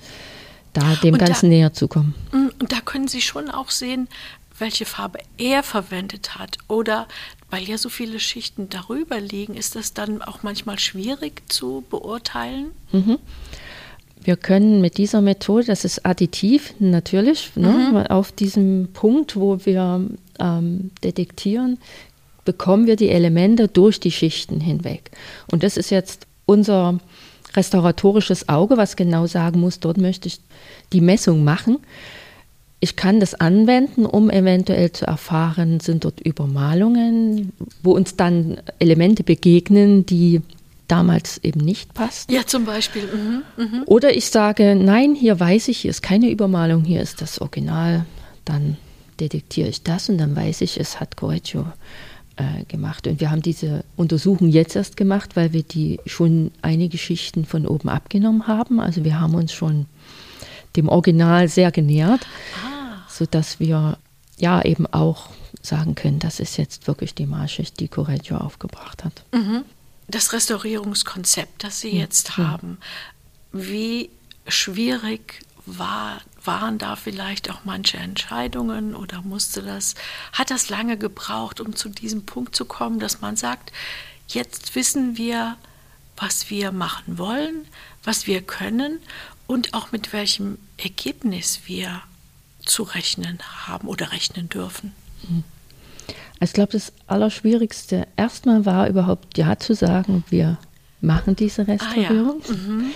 da 0.72 0.94
dem 0.96 1.14
und 1.14 1.20
Ganzen 1.20 1.50
da, 1.50 1.57
näher 1.57 1.72
zu 1.72 1.88
kommen. 1.88 2.14
Mm, 2.33 2.48
und 2.61 2.72
da 2.72 2.81
können 2.81 3.09
Sie 3.09 3.20
schon 3.20 3.50
auch 3.50 3.70
sehen, 3.70 4.09
welche 4.59 4.85
Farbe 4.85 5.18
er 5.38 5.62
verwendet 5.62 6.37
hat. 6.38 6.59
Oder 6.68 7.09
weil 7.50 7.64
ja 7.64 7.79
so 7.79 7.88
viele 7.88 8.20
Schichten 8.20 8.68
darüber 8.68 9.18
liegen, 9.20 9.55
ist 9.55 9.74
das 9.74 9.94
dann 9.94 10.22
auch 10.22 10.42
manchmal 10.42 10.79
schwierig 10.79 11.42
zu 11.48 11.85
beurteilen? 11.90 12.70
Mhm. 12.92 13.18
Wir 14.22 14.37
können 14.37 14.83
mit 14.83 14.98
dieser 14.98 15.22
Methode, 15.22 15.64
das 15.64 15.85
ist 15.85 16.05
additiv 16.05 16.74
natürlich, 16.79 17.57
ne, 17.57 17.68
mhm. 17.68 17.94
ne, 17.94 18.11
auf 18.11 18.33
diesem 18.33 18.88
Punkt, 18.92 19.35
wo 19.35 19.64
wir 19.64 20.07
ähm, 20.38 20.90
detektieren, 21.03 21.79
bekommen 22.44 22.87
wir 22.87 22.96
die 22.96 23.09
Elemente 23.09 23.68
durch 23.68 23.98
die 23.98 24.12
Schichten 24.12 24.61
hinweg. 24.61 25.11
Und 25.50 25.62
das 25.62 25.79
ist 25.79 25.90
jetzt 25.90 26.26
unser 26.51 26.99
restauratorisches 27.55 28.49
Auge, 28.49 28.77
was 28.77 28.97
genau 28.97 29.27
sagen 29.27 29.61
muss, 29.61 29.81
dort 29.81 29.99
möchte 29.99 30.29
ich 30.29 30.41
die 30.93 31.01
Messung 31.01 31.45
machen. 31.45 31.79
Ich 32.81 32.97
kann 32.97 33.21
das 33.21 33.35
anwenden, 33.35 34.07
um 34.07 34.31
eventuell 34.31 34.91
zu 34.93 35.07
erfahren, 35.07 35.81
sind 35.81 36.05
dort 36.05 36.21
Übermalungen, 36.21 37.53
wo 37.83 37.93
uns 37.93 38.17
dann 38.17 38.61
Elemente 38.79 39.23
begegnen, 39.23 40.07
die 40.07 40.41
damals 40.89 41.39
eben 41.45 41.61
nicht 41.61 41.95
passten. 41.95 42.33
Ja, 42.33 42.47
zum 42.47 42.65
Beispiel. 42.65 43.03
Mhm, 43.03 43.43
mh. 43.57 43.83
Oder 43.87 44.17
ich 44.17 44.31
sage, 44.31 44.75
nein, 44.75 45.15
hier 45.15 45.39
weiß 45.39 45.69
ich, 45.69 45.79
hier 45.79 45.91
ist 45.91 46.03
keine 46.03 46.31
Übermalung, 46.31 46.85
hier 46.85 47.01
ist 47.03 47.21
das 47.21 47.41
Original. 47.41 48.07
Dann 48.45 48.77
detektiere 49.21 49.69
ich 49.69 49.83
das 49.83 50.09
und 50.09 50.19
dann 50.19 50.35
weiß 50.35 50.63
ich, 50.63 50.81
es 50.81 50.99
hat 50.99 51.17
Correggio 51.17 51.67
äh, 52.40 52.64
gemacht. 52.64 53.07
Und 53.07 53.20
wir 53.20 53.31
haben 53.31 53.42
diese 53.42 53.85
Untersuchung 53.96 54.48
jetzt 54.48 54.74
erst 54.74 54.96
gemacht, 54.96 55.37
weil 55.37 55.53
wir 55.53 55.62
die 55.62 56.00
schon 56.07 56.53
einige 56.62 56.96
Schichten 56.96 57.44
von 57.44 57.66
oben 57.66 57.90
abgenommen 57.90 58.46
haben. 58.46 58.81
Also 58.81 59.05
wir 59.05 59.20
haben 59.20 59.35
uns 59.35 59.53
schon 59.53 59.87
dem 60.76 60.88
Original 60.88 61.48
sehr 61.48 61.70
genähert, 61.70 62.26
ah. 62.64 63.03
sodass 63.09 63.61
wir 63.61 63.98
ja 64.38 64.62
eben 64.62 64.87
auch 64.87 65.29
sagen 65.61 65.94
können, 65.94 66.18
das 66.18 66.40
ist 66.40 66.57
jetzt 66.57 66.87
wirklich 66.87 67.14
die 67.14 67.26
Malschicht, 67.26 67.79
die 67.79 67.88
Correggio 67.88 68.38
aufgebracht 68.38 69.05
hat. 69.05 69.22
Mhm. 69.33 69.64
Das 70.09 70.33
Restaurierungskonzept, 70.33 71.64
das 71.64 71.81
Sie 71.81 71.90
jetzt 71.90 72.38
mhm. 72.38 72.48
haben, 72.48 72.79
wie 73.53 74.09
schwierig 74.46 75.42
war 75.66 76.20
waren 76.44 76.79
da 76.79 76.96
vielleicht 76.96 77.50
auch 77.50 77.61
manche 77.64 77.98
Entscheidungen 77.98 78.94
oder 78.94 79.22
musste 79.22 79.62
das, 79.62 79.94
hat 80.33 80.50
das 80.50 80.68
lange 80.68 80.96
gebraucht, 80.96 81.61
um 81.61 81.76
zu 81.76 81.88
diesem 81.88 82.24
Punkt 82.24 82.57
zu 82.57 82.64
kommen, 82.64 82.98
dass 82.98 83.20
man 83.20 83.37
sagt, 83.37 83.72
jetzt 84.29 84.74
wissen 84.74 85.16
wir, 85.16 85.57
was 86.16 86.50
wir 86.50 86.72
machen 86.72 87.18
wollen, 87.18 87.66
was 88.05 88.26
wir 88.26 88.42
können 88.42 88.98
und 89.46 89.74
auch 89.74 89.92
mit 89.92 90.12
welchem 90.12 90.59
Ergebnis 90.76 91.62
wir 91.66 92.03
zu 92.64 92.83
rechnen 92.83 93.38
haben 93.66 93.88
oder 93.88 94.12
rechnen 94.12 94.48
dürfen. 94.48 94.92
Mhm. 95.29 95.44
Ich 96.42 96.53
glaube, 96.55 96.72
das 96.72 96.92
Allerschwierigste 97.07 98.07
erstmal 98.16 98.64
war 98.64 98.88
überhaupt 98.88 99.37
Ja 99.37 99.59
zu 99.59 99.74
sagen, 99.74 100.24
wir 100.31 100.59
machen 101.00 101.37
diese 101.37 101.66
Restaurierung. 101.66 102.42
Ah, 102.44 102.48
ja. 102.48 102.55
mhm. 102.55 102.92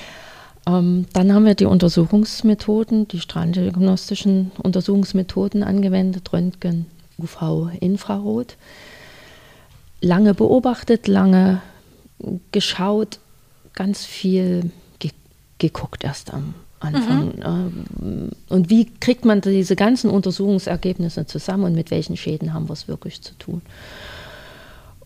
Ähm, 0.66 1.06
dann 1.12 1.32
haben 1.32 1.44
wir 1.44 1.54
die 1.54 1.66
Untersuchungsmethoden, 1.66 3.08
die 3.08 3.20
strahlendiagnostischen 3.20 4.52
Untersuchungsmethoden 4.62 5.62
angewendet, 5.62 6.32
Röntgen, 6.32 6.86
UV, 7.18 7.70
Infrarot. 7.80 8.56
Lange 10.00 10.34
beobachtet, 10.34 11.06
lange 11.06 11.62
geschaut, 12.52 13.18
ganz 13.74 14.04
viel 14.04 14.70
ge 14.98 15.10
geguckt 15.58 16.04
erst 16.04 16.32
am 16.32 16.54
Anfang. 16.80 17.26
Mhm. 17.36 17.84
Ähm, 18.02 18.30
und 18.48 18.70
wie 18.70 18.86
kriegt 19.00 19.24
man 19.24 19.40
diese 19.40 19.76
ganzen 19.76 20.10
Untersuchungsergebnisse 20.10 21.26
zusammen 21.26 21.64
und 21.64 21.74
mit 21.74 21.90
welchen 21.90 22.16
Schäden 22.16 22.52
haben 22.52 22.68
wir 22.68 22.74
es 22.74 22.88
wirklich 22.88 23.22
zu 23.22 23.34
tun? 23.38 23.62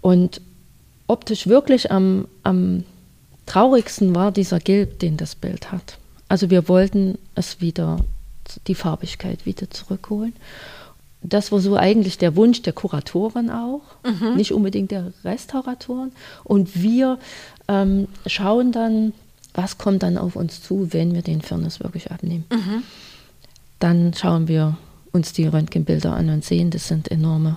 Und 0.00 0.40
optisch 1.06 1.46
wirklich 1.46 1.90
am, 1.90 2.26
am 2.42 2.84
traurigsten 3.48 4.14
war 4.14 4.30
dieser 4.30 4.60
Gelb, 4.60 4.98
den 5.00 5.16
das 5.16 5.34
Bild 5.34 5.72
hat. 5.72 5.98
Also 6.28 6.50
wir 6.50 6.68
wollten 6.68 7.18
es 7.34 7.60
wieder, 7.60 8.04
die 8.66 8.74
Farbigkeit 8.74 9.46
wieder 9.46 9.70
zurückholen. 9.70 10.34
Das 11.22 11.50
war 11.50 11.58
so 11.58 11.74
eigentlich 11.74 12.18
der 12.18 12.36
Wunsch 12.36 12.62
der 12.62 12.72
Kuratoren 12.72 13.50
auch, 13.50 13.80
mhm. 14.04 14.36
nicht 14.36 14.52
unbedingt 14.52 14.90
der 14.90 15.12
Restauratoren. 15.24 16.12
Und 16.44 16.80
wir 16.80 17.18
ähm, 17.66 18.06
schauen 18.26 18.70
dann, 18.70 19.12
was 19.54 19.78
kommt 19.78 20.04
dann 20.04 20.18
auf 20.18 20.36
uns 20.36 20.62
zu, 20.62 20.92
wenn 20.92 21.14
wir 21.14 21.22
den 21.22 21.40
Firnis 21.40 21.80
wirklich 21.80 22.12
abnehmen. 22.12 22.44
Mhm. 22.52 22.82
Dann 23.80 24.14
schauen 24.14 24.46
wir 24.46 24.76
uns 25.10 25.32
die 25.32 25.46
Röntgenbilder 25.46 26.12
an 26.12 26.28
und 26.28 26.44
sehen, 26.44 26.70
das 26.70 26.86
sind 26.86 27.10
enorme 27.10 27.56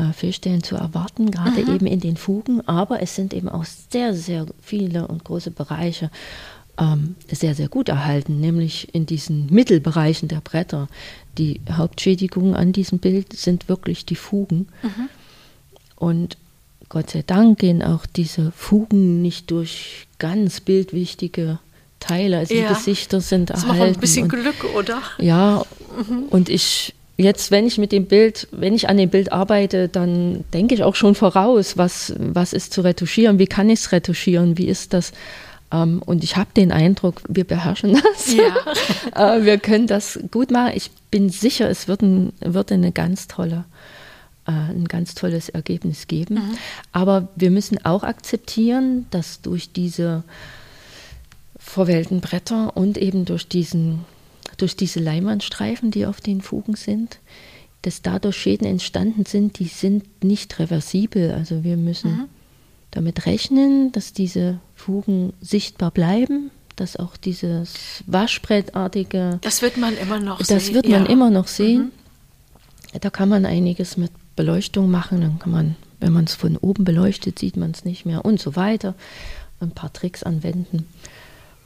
äh, 0.00 0.12
Fehlstellen 0.12 0.62
zu 0.62 0.76
erwarten, 0.76 1.30
gerade 1.30 1.62
mhm. 1.62 1.74
eben 1.74 1.86
in 1.86 2.00
den 2.00 2.16
Fugen. 2.16 2.66
Aber 2.66 3.02
es 3.02 3.14
sind 3.14 3.34
eben 3.34 3.48
auch 3.48 3.64
sehr, 3.64 4.14
sehr 4.14 4.46
viele 4.60 5.06
und 5.06 5.24
große 5.24 5.50
Bereiche 5.50 6.10
ähm, 6.78 7.16
sehr, 7.30 7.54
sehr 7.54 7.68
gut 7.68 7.88
erhalten, 7.88 8.40
nämlich 8.40 8.94
in 8.94 9.06
diesen 9.06 9.46
Mittelbereichen 9.52 10.28
der 10.28 10.40
Bretter. 10.40 10.88
Die 11.38 11.60
Hauptschädigungen 11.70 12.54
an 12.54 12.72
diesem 12.72 12.98
Bild 12.98 13.34
sind 13.34 13.68
wirklich 13.68 14.06
die 14.06 14.16
Fugen. 14.16 14.68
Mhm. 14.82 15.08
Und 15.96 16.36
Gott 16.88 17.10
sei 17.10 17.22
Dank 17.24 17.58
gehen 17.58 17.82
auch 17.82 18.06
diese 18.06 18.50
Fugen 18.52 19.22
nicht 19.22 19.50
durch 19.50 20.08
ganz 20.18 20.60
bildwichtige 20.60 21.58
Teile. 22.00 22.38
Also 22.38 22.54
ja. 22.54 22.68
die 22.68 22.74
Gesichter 22.74 23.20
sind 23.20 23.50
erhalten. 23.50 23.68
Das 23.68 23.78
macht 23.78 23.86
ein 23.86 24.00
bisschen 24.00 24.22
und, 24.24 24.28
Glück, 24.30 24.64
oder? 24.74 25.02
Ja, 25.18 25.64
mhm. 26.08 26.24
und 26.30 26.48
ich 26.48 26.94
jetzt, 27.20 27.50
wenn 27.50 27.66
ich 27.66 27.78
mit 27.78 27.92
dem 27.92 28.06
Bild, 28.06 28.48
wenn 28.50 28.74
ich 28.74 28.88
an 28.88 28.96
dem 28.96 29.10
Bild 29.10 29.32
arbeite, 29.32 29.88
dann 29.88 30.44
denke 30.52 30.74
ich 30.74 30.82
auch 30.82 30.94
schon 30.94 31.14
voraus, 31.14 31.76
was, 31.76 32.14
was 32.18 32.52
ist 32.52 32.72
zu 32.72 32.80
retuschieren, 32.80 33.38
wie 33.38 33.46
kann 33.46 33.70
ich 33.70 33.80
es 33.80 33.92
retuschieren, 33.92 34.58
wie 34.58 34.66
ist 34.66 34.92
das. 34.92 35.12
Ähm, 35.72 36.02
und 36.04 36.24
ich 36.24 36.36
habe 36.36 36.50
den 36.56 36.72
Eindruck, 36.72 37.22
wir 37.28 37.44
beherrschen 37.44 37.94
das. 37.94 38.34
Ja. 38.34 39.36
äh, 39.36 39.44
wir 39.44 39.58
können 39.58 39.86
das 39.86 40.18
gut 40.30 40.50
machen. 40.50 40.72
Ich 40.74 40.90
bin 41.10 41.30
sicher, 41.30 41.68
es 41.68 41.88
wird, 41.88 42.02
ein, 42.02 42.32
wird 42.40 42.72
eine 42.72 42.92
ganz 42.92 43.28
tolle, 43.28 43.64
äh, 44.46 44.52
ein 44.52 44.86
ganz 44.88 45.14
tolles 45.14 45.48
Ergebnis 45.48 46.06
geben. 46.06 46.34
Mhm. 46.34 46.58
Aber 46.92 47.28
wir 47.36 47.50
müssen 47.50 47.84
auch 47.84 48.02
akzeptieren, 48.02 49.06
dass 49.10 49.42
durch 49.42 49.72
diese 49.72 50.24
verwählten 51.58 52.20
Bretter 52.20 52.76
und 52.76 52.98
eben 52.98 53.26
durch 53.26 53.46
diesen 53.46 54.04
durch 54.60 54.76
diese 54.76 55.00
Leinwandstreifen, 55.00 55.90
die 55.90 56.06
auf 56.06 56.20
den 56.20 56.40
Fugen 56.40 56.76
sind, 56.76 57.18
dass 57.82 58.02
dadurch 58.02 58.36
Schäden 58.36 58.66
entstanden 58.66 59.24
sind, 59.24 59.58
die 59.58 59.66
sind 59.66 60.22
nicht 60.22 60.58
reversibel. 60.58 61.32
Also 61.32 61.64
wir 61.64 61.76
müssen 61.76 62.10
mhm. 62.12 62.24
damit 62.90 63.26
rechnen, 63.26 63.92
dass 63.92 64.12
diese 64.12 64.60
Fugen 64.76 65.32
sichtbar 65.40 65.90
bleiben, 65.90 66.50
dass 66.76 66.96
auch 66.96 67.16
dieses 67.16 68.04
Waschbrettartige. 68.06 69.38
Das 69.42 69.62
wird 69.62 69.76
man 69.76 69.96
immer 69.96 70.20
noch 70.20 70.38
das 70.38 70.48
sehen. 70.48 70.56
Das 70.58 70.74
wird 70.74 70.88
man 70.88 71.04
ja. 71.04 71.10
immer 71.10 71.30
noch 71.30 71.46
sehen. 71.46 71.92
Mhm. 72.92 73.00
Da 73.00 73.10
kann 73.10 73.28
man 73.28 73.46
einiges 73.46 73.96
mit 73.96 74.10
Beleuchtung 74.36 74.90
machen. 74.90 75.20
Dann 75.20 75.38
kann 75.38 75.52
man, 75.52 75.76
wenn 76.00 76.12
man 76.12 76.24
es 76.24 76.34
von 76.34 76.56
oben 76.56 76.84
beleuchtet, 76.84 77.38
sieht 77.38 77.56
man 77.56 77.70
es 77.70 77.84
nicht 77.84 78.04
mehr 78.04 78.24
und 78.24 78.40
so 78.40 78.56
weiter. 78.56 78.94
Ein 79.60 79.70
paar 79.70 79.92
Tricks 79.92 80.22
anwenden 80.22 80.86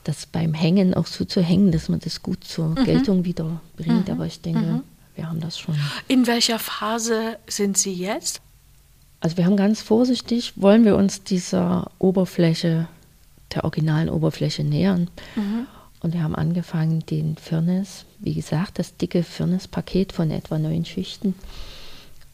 das 0.05 0.27
beim 0.27 0.55
Hängen 0.55 0.95
auch 0.95 1.07
so 1.07 1.25
zu 1.25 1.43
hängen, 1.43 1.73
dass 1.73 1.88
man 1.88 2.01
das 2.01 2.23
gut 2.23 2.45
zur 2.45 2.69
mhm. 2.69 2.85
Geltung 2.85 3.25
wieder 3.25 3.61
bringt. 3.77 4.09
Mhm. 4.09 4.14
Aber 4.14 4.27
ich 4.27 4.40
denke, 4.40 4.61
mhm. 4.61 4.83
wir 5.17 5.29
haben 5.29 5.40
das 5.40 5.59
schon. 5.59 5.75
In 6.09 6.27
welcher 6.27 6.59
Phase 6.59 7.38
sind 7.47 7.77
Sie 7.77 7.95
jetzt? 7.95 8.40
Also 9.21 9.38
wir 9.38 9.47
haben 9.47 9.57
ganz 9.57 9.81
vorsichtig, 9.81 10.53
wollen 10.57 10.85
wir 10.85 10.97
uns 10.97 11.25
dieser 11.25 11.90
Oberfläche, 11.99 12.88
der 13.55 13.64
originalen 13.64 14.11
Oberfläche 14.11 14.64
nähern. 14.64 15.09
Mhm. 15.35 15.67
Und 16.01 16.12
wir 16.12 16.23
haben 16.23 16.35
angefangen, 16.35 17.01
den 17.07 17.37
Firnis, 17.37 18.05
wie 18.19 18.35
gesagt, 18.35 18.79
das 18.79 18.99
dicke 18.99 19.23
Firnispaket 19.23 20.12
von 20.12 20.31
etwa 20.31 20.59
neun 20.59 20.85
Schichten 20.85 21.35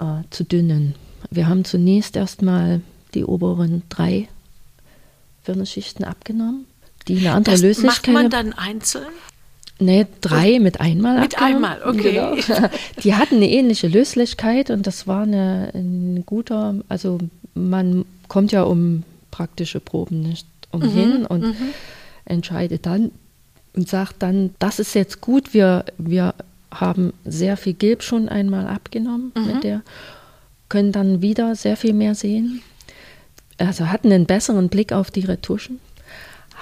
äh, 0.00 0.24
zu 0.30 0.42
dünnen. 0.42 0.96
Wir 1.30 1.46
haben 1.46 1.64
zunächst 1.64 2.16
erstmal 2.16 2.80
die 3.14 3.24
oberen 3.24 3.84
drei 3.88 4.28
Firnisschichten 5.44 6.04
abgenommen, 6.04 6.66
die 7.08 7.18
eine 7.18 7.32
andere 7.32 7.54
das 7.54 7.62
Löslichkeit 7.62 8.14
Macht 8.14 8.22
man 8.22 8.30
dann 8.30 8.52
einzeln? 8.52 9.06
Nee, 9.80 10.06
drei 10.20 10.60
mit 10.60 10.80
einmal. 10.80 11.20
Mit 11.20 11.40
einmal, 11.40 11.80
okay. 11.82 12.12
Genau. 12.12 12.36
Die 13.02 13.14
hatten 13.14 13.36
eine 13.36 13.50
ähnliche 13.50 13.88
Löslichkeit 13.88 14.70
und 14.70 14.86
das 14.86 15.06
war 15.06 15.22
eine, 15.22 15.70
ein 15.74 16.24
guter, 16.26 16.74
also 16.88 17.18
man 17.54 18.04
kommt 18.28 18.52
ja 18.52 18.62
um 18.62 19.04
praktische 19.30 19.80
Proben 19.80 20.20
nicht 20.20 20.46
umhin 20.70 21.20
mhm, 21.20 21.26
und 21.26 21.40
mhm. 21.40 21.74
entscheidet 22.26 22.84
dann 22.84 23.10
und 23.74 23.88
sagt 23.88 24.16
dann, 24.22 24.54
das 24.58 24.80
ist 24.80 24.94
jetzt 24.94 25.22
gut, 25.22 25.54
wir, 25.54 25.86
wir 25.96 26.34
haben 26.70 27.14
sehr 27.24 27.56
viel 27.56 27.74
Gilb 27.74 28.02
schon 28.02 28.28
einmal 28.28 28.66
abgenommen 28.66 29.32
mhm. 29.34 29.46
mit 29.46 29.64
der, 29.64 29.80
können 30.68 30.92
dann 30.92 31.22
wieder 31.22 31.56
sehr 31.56 31.76
viel 31.76 31.94
mehr 31.94 32.14
sehen. 32.14 32.62
Also 33.58 33.88
hatten 33.88 34.12
einen 34.12 34.26
besseren 34.26 34.68
Blick 34.68 34.92
auf 34.92 35.10
die 35.10 35.24
Retuschen 35.24 35.80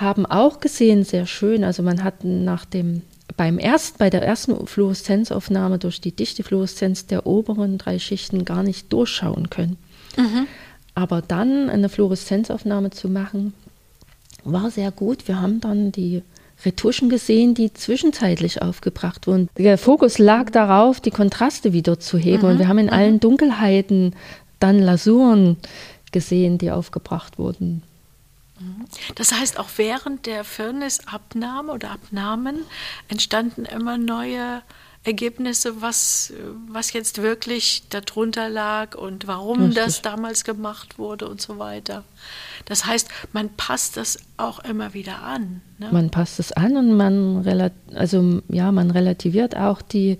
haben 0.00 0.26
auch 0.26 0.60
gesehen, 0.60 1.04
sehr 1.04 1.26
schön, 1.26 1.64
also 1.64 1.82
man 1.82 2.04
hat 2.04 2.24
nach 2.24 2.64
dem, 2.64 3.02
beim 3.36 3.58
erst, 3.58 3.98
bei 3.98 4.10
der 4.10 4.22
ersten 4.22 4.66
Fluoreszenzaufnahme 4.66 5.78
durch 5.78 6.00
die 6.00 6.12
dichte 6.12 6.42
Fluoreszenz 6.42 7.06
der 7.06 7.26
oberen 7.26 7.78
drei 7.78 7.98
Schichten 7.98 8.44
gar 8.44 8.62
nicht 8.62 8.92
durchschauen 8.92 9.50
können. 9.50 9.76
Mhm. 10.16 10.46
Aber 10.94 11.22
dann 11.22 11.68
eine 11.68 11.88
Fluoreszenzaufnahme 11.88 12.90
zu 12.90 13.08
machen, 13.08 13.52
war 14.44 14.70
sehr 14.70 14.90
gut. 14.90 15.28
Wir 15.28 15.40
haben 15.40 15.60
dann 15.60 15.92
die 15.92 16.22
Retuschen 16.64 17.08
gesehen, 17.08 17.54
die 17.54 17.72
zwischenzeitlich 17.72 18.62
aufgebracht 18.62 19.26
wurden. 19.26 19.48
Der 19.56 19.78
Fokus 19.78 20.18
lag 20.18 20.50
darauf, 20.50 21.00
die 21.00 21.10
Kontraste 21.10 21.72
wieder 21.72 22.00
zu 22.00 22.18
heben. 22.18 22.44
Mhm. 22.44 22.48
Und 22.52 22.58
wir 22.58 22.68
haben 22.68 22.78
in 22.78 22.86
mhm. 22.86 22.92
allen 22.92 23.20
Dunkelheiten 23.20 24.14
dann 24.58 24.80
Lasuren 24.80 25.56
gesehen, 26.10 26.58
die 26.58 26.70
aufgebracht 26.70 27.38
wurden. 27.38 27.82
Das 29.14 29.32
heißt, 29.32 29.58
auch 29.58 29.68
während 29.76 30.26
der 30.26 30.44
Firnisabnahme 30.44 31.72
oder 31.72 31.90
Abnahmen 31.90 32.60
entstanden 33.08 33.64
immer 33.64 33.98
neue 33.98 34.62
Ergebnisse, 35.04 35.80
was, 35.80 36.32
was 36.68 36.92
jetzt 36.92 37.22
wirklich 37.22 37.84
darunter 37.88 38.48
lag 38.48 38.96
und 38.96 39.26
warum 39.26 39.66
Richtig. 39.66 39.84
das 39.84 40.02
damals 40.02 40.44
gemacht 40.44 40.98
wurde 40.98 41.28
und 41.28 41.40
so 41.40 41.58
weiter. 41.58 42.04
Das 42.66 42.84
heißt, 42.84 43.08
man 43.32 43.48
passt 43.56 43.96
das 43.96 44.18
auch 44.36 44.58
immer 44.60 44.94
wieder 44.94 45.22
an. 45.22 45.62
Ne? 45.78 45.88
Man 45.92 46.10
passt 46.10 46.40
es 46.40 46.52
an 46.52 46.76
und 46.76 46.96
man, 46.96 47.72
also, 47.94 48.42
ja, 48.48 48.70
man 48.72 48.90
relativiert 48.90 49.56
auch 49.56 49.80
die, 49.80 50.18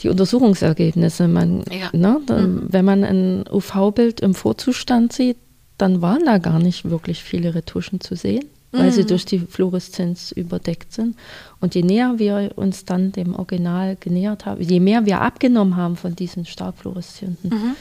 die 0.00 0.08
Untersuchungsergebnisse. 0.08 1.28
Man, 1.28 1.64
ja. 1.70 1.90
ne, 1.92 2.20
mhm. 2.28 2.66
Wenn 2.68 2.84
man 2.84 3.04
ein 3.04 3.44
UV-Bild 3.50 4.20
im 4.20 4.34
Vorzustand 4.34 5.12
sieht, 5.12 5.36
dann 5.78 6.02
waren 6.02 6.24
da 6.24 6.38
gar 6.38 6.58
nicht 6.58 6.88
wirklich 6.88 7.22
viele 7.22 7.54
Retuschen 7.54 8.00
zu 8.00 8.16
sehen, 8.16 8.44
weil 8.72 8.86
mhm. 8.86 8.92
sie 8.92 9.04
durch 9.04 9.24
die 9.24 9.38
Fluoreszenz 9.38 10.32
überdeckt 10.32 10.92
sind. 10.92 11.16
Und 11.60 11.74
je 11.74 11.82
näher 11.82 12.18
wir 12.18 12.52
uns 12.56 12.84
dann 12.84 13.12
dem 13.12 13.34
Original 13.34 13.96
genähert 13.98 14.46
haben, 14.46 14.62
je 14.62 14.80
mehr 14.80 15.06
wir 15.06 15.20
abgenommen 15.20 15.76
haben 15.76 15.96
von 15.96 16.16
diesen 16.16 16.46
stark 16.46 16.78
fluoreszierenden 16.78 17.50
mhm. 17.50 17.76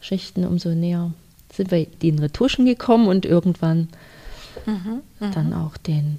Schichten, 0.00 0.44
umso 0.44 0.70
näher 0.70 1.12
sind 1.52 1.70
wir 1.70 1.86
den 1.86 2.18
Retuschen 2.18 2.66
gekommen 2.66 3.06
und 3.06 3.24
irgendwann 3.24 3.88
mhm. 4.66 5.00
mhm. 5.20 5.30
dann 5.32 5.52
auch 5.52 5.76
den. 5.76 6.18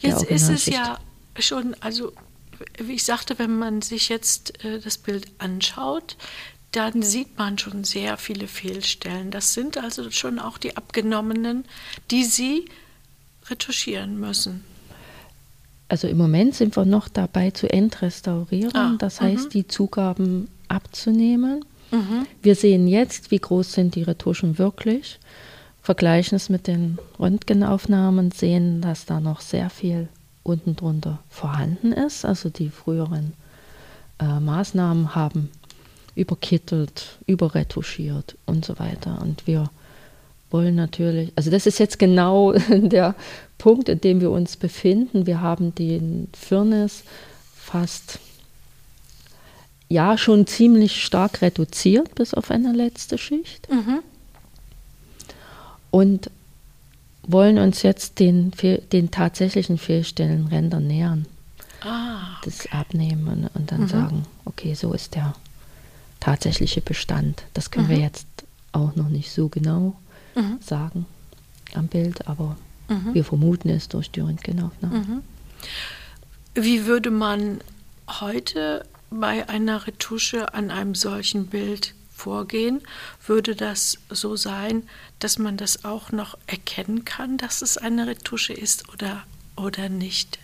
Jetzt 0.00 0.24
ist 0.24 0.48
es 0.48 0.66
ja 0.66 0.98
schon, 1.38 1.76
also 1.80 2.12
wie 2.78 2.94
ich 2.94 3.04
sagte, 3.04 3.38
wenn 3.38 3.58
man 3.58 3.82
sich 3.82 4.08
jetzt 4.08 4.64
äh, 4.64 4.80
das 4.80 4.98
Bild 4.98 5.26
anschaut, 5.38 6.16
dann 6.72 7.02
sieht 7.02 7.36
man 7.36 7.58
schon 7.58 7.84
sehr 7.84 8.16
viele 8.16 8.46
Fehlstellen. 8.46 9.30
Das 9.30 9.54
sind 9.54 9.76
also 9.78 10.10
schon 10.10 10.38
auch 10.38 10.58
die 10.58 10.76
abgenommenen, 10.76 11.64
die 12.10 12.24
Sie 12.24 12.66
retuschieren 13.48 14.18
müssen. 14.20 14.64
Also 15.88 16.06
im 16.06 16.18
Moment 16.18 16.54
sind 16.54 16.76
wir 16.76 16.84
noch 16.84 17.08
dabei 17.08 17.50
zu 17.50 17.68
entrestaurieren, 17.68 18.76
ah, 18.76 18.94
das 18.98 19.20
heißt 19.20 19.48
-hmm. 19.48 19.50
die 19.50 19.66
Zugaben 19.66 20.48
abzunehmen. 20.68 21.64
Mhm. 21.90 22.26
Wir 22.42 22.54
sehen 22.54 22.86
jetzt, 22.86 23.32
wie 23.32 23.40
groß 23.40 23.72
sind 23.72 23.96
die 23.96 24.04
Retuschen 24.04 24.58
wirklich, 24.58 25.18
vergleichen 25.82 26.36
es 26.36 26.48
mit 26.48 26.68
den 26.68 26.98
Röntgenaufnahmen, 27.18 28.30
sehen, 28.30 28.80
dass 28.80 29.04
da 29.04 29.18
noch 29.18 29.40
sehr 29.40 29.68
viel 29.68 30.08
unten 30.44 30.76
drunter 30.76 31.18
vorhanden 31.28 31.90
ist. 31.92 32.24
Also 32.24 32.50
die 32.50 32.70
früheren 32.70 33.32
äh, 34.20 34.38
Maßnahmen 34.38 35.16
haben 35.16 35.50
überkittelt, 36.14 37.18
überretuschiert 37.26 38.36
und 38.46 38.64
so 38.64 38.78
weiter. 38.78 39.20
Und 39.22 39.46
wir 39.46 39.70
wollen 40.50 40.74
natürlich, 40.74 41.32
also 41.36 41.50
das 41.50 41.66
ist 41.66 41.78
jetzt 41.78 41.98
genau 41.98 42.52
der 42.68 43.14
Punkt, 43.58 43.88
in 43.88 44.00
dem 44.00 44.20
wir 44.20 44.30
uns 44.30 44.56
befinden. 44.56 45.26
Wir 45.26 45.40
haben 45.40 45.74
den 45.74 46.28
Firnis 46.32 47.04
fast 47.54 48.18
ja 49.88 50.16
schon 50.16 50.46
ziemlich 50.46 51.02
stark 51.02 51.42
reduziert 51.42 52.14
bis 52.14 52.32
auf 52.34 52.50
eine 52.50 52.72
letzte 52.72 53.18
Schicht. 53.18 53.68
Mhm. 53.70 54.00
Und 55.90 56.30
wollen 57.22 57.58
uns 57.58 57.82
jetzt 57.82 58.18
den, 58.18 58.52
den 58.92 59.10
tatsächlichen 59.10 59.78
Fehlstellenrändern 59.78 60.86
nähern. 60.86 61.26
Ah, 61.82 62.36
okay. 62.38 62.50
Das 62.50 62.72
abnehmen 62.72 63.48
und 63.54 63.72
dann 63.72 63.82
mhm. 63.82 63.88
sagen, 63.88 64.26
okay, 64.44 64.74
so 64.74 64.92
ist 64.92 65.14
der 65.14 65.34
tatsächliche 66.20 66.80
Bestand. 66.80 67.42
Das 67.54 67.70
können 67.70 67.86
mhm. 67.86 67.90
wir 67.90 67.98
jetzt 67.98 68.26
auch 68.72 68.94
noch 68.94 69.08
nicht 69.08 69.32
so 69.32 69.48
genau 69.48 69.96
mhm. 70.34 70.58
sagen 70.60 71.06
am 71.74 71.88
Bild, 71.88 72.28
aber 72.28 72.56
mhm. 72.88 73.14
wir 73.14 73.24
vermuten 73.24 73.68
es 73.68 73.88
durch 73.88 74.10
die 74.10 74.20
Röntgenaufnahme. 74.20 74.98
Mhm. 74.98 75.22
Wie 76.54 76.86
würde 76.86 77.10
man 77.10 77.60
heute 78.20 78.84
bei 79.10 79.48
einer 79.48 79.86
Retusche 79.86 80.54
an 80.54 80.70
einem 80.70 80.94
solchen 80.94 81.46
Bild 81.46 81.94
vorgehen? 82.12 82.80
Würde 83.26 83.54
das 83.54 83.98
so 84.10 84.36
sein, 84.36 84.84
dass 85.18 85.38
man 85.38 85.56
das 85.56 85.84
auch 85.84 86.12
noch 86.12 86.36
erkennen 86.46 87.04
kann, 87.04 87.38
dass 87.38 87.62
es 87.62 87.76
eine 87.78 88.06
Retusche 88.06 88.52
ist 88.52 88.88
oder, 88.92 89.22
oder 89.56 89.88
nicht? 89.88 90.38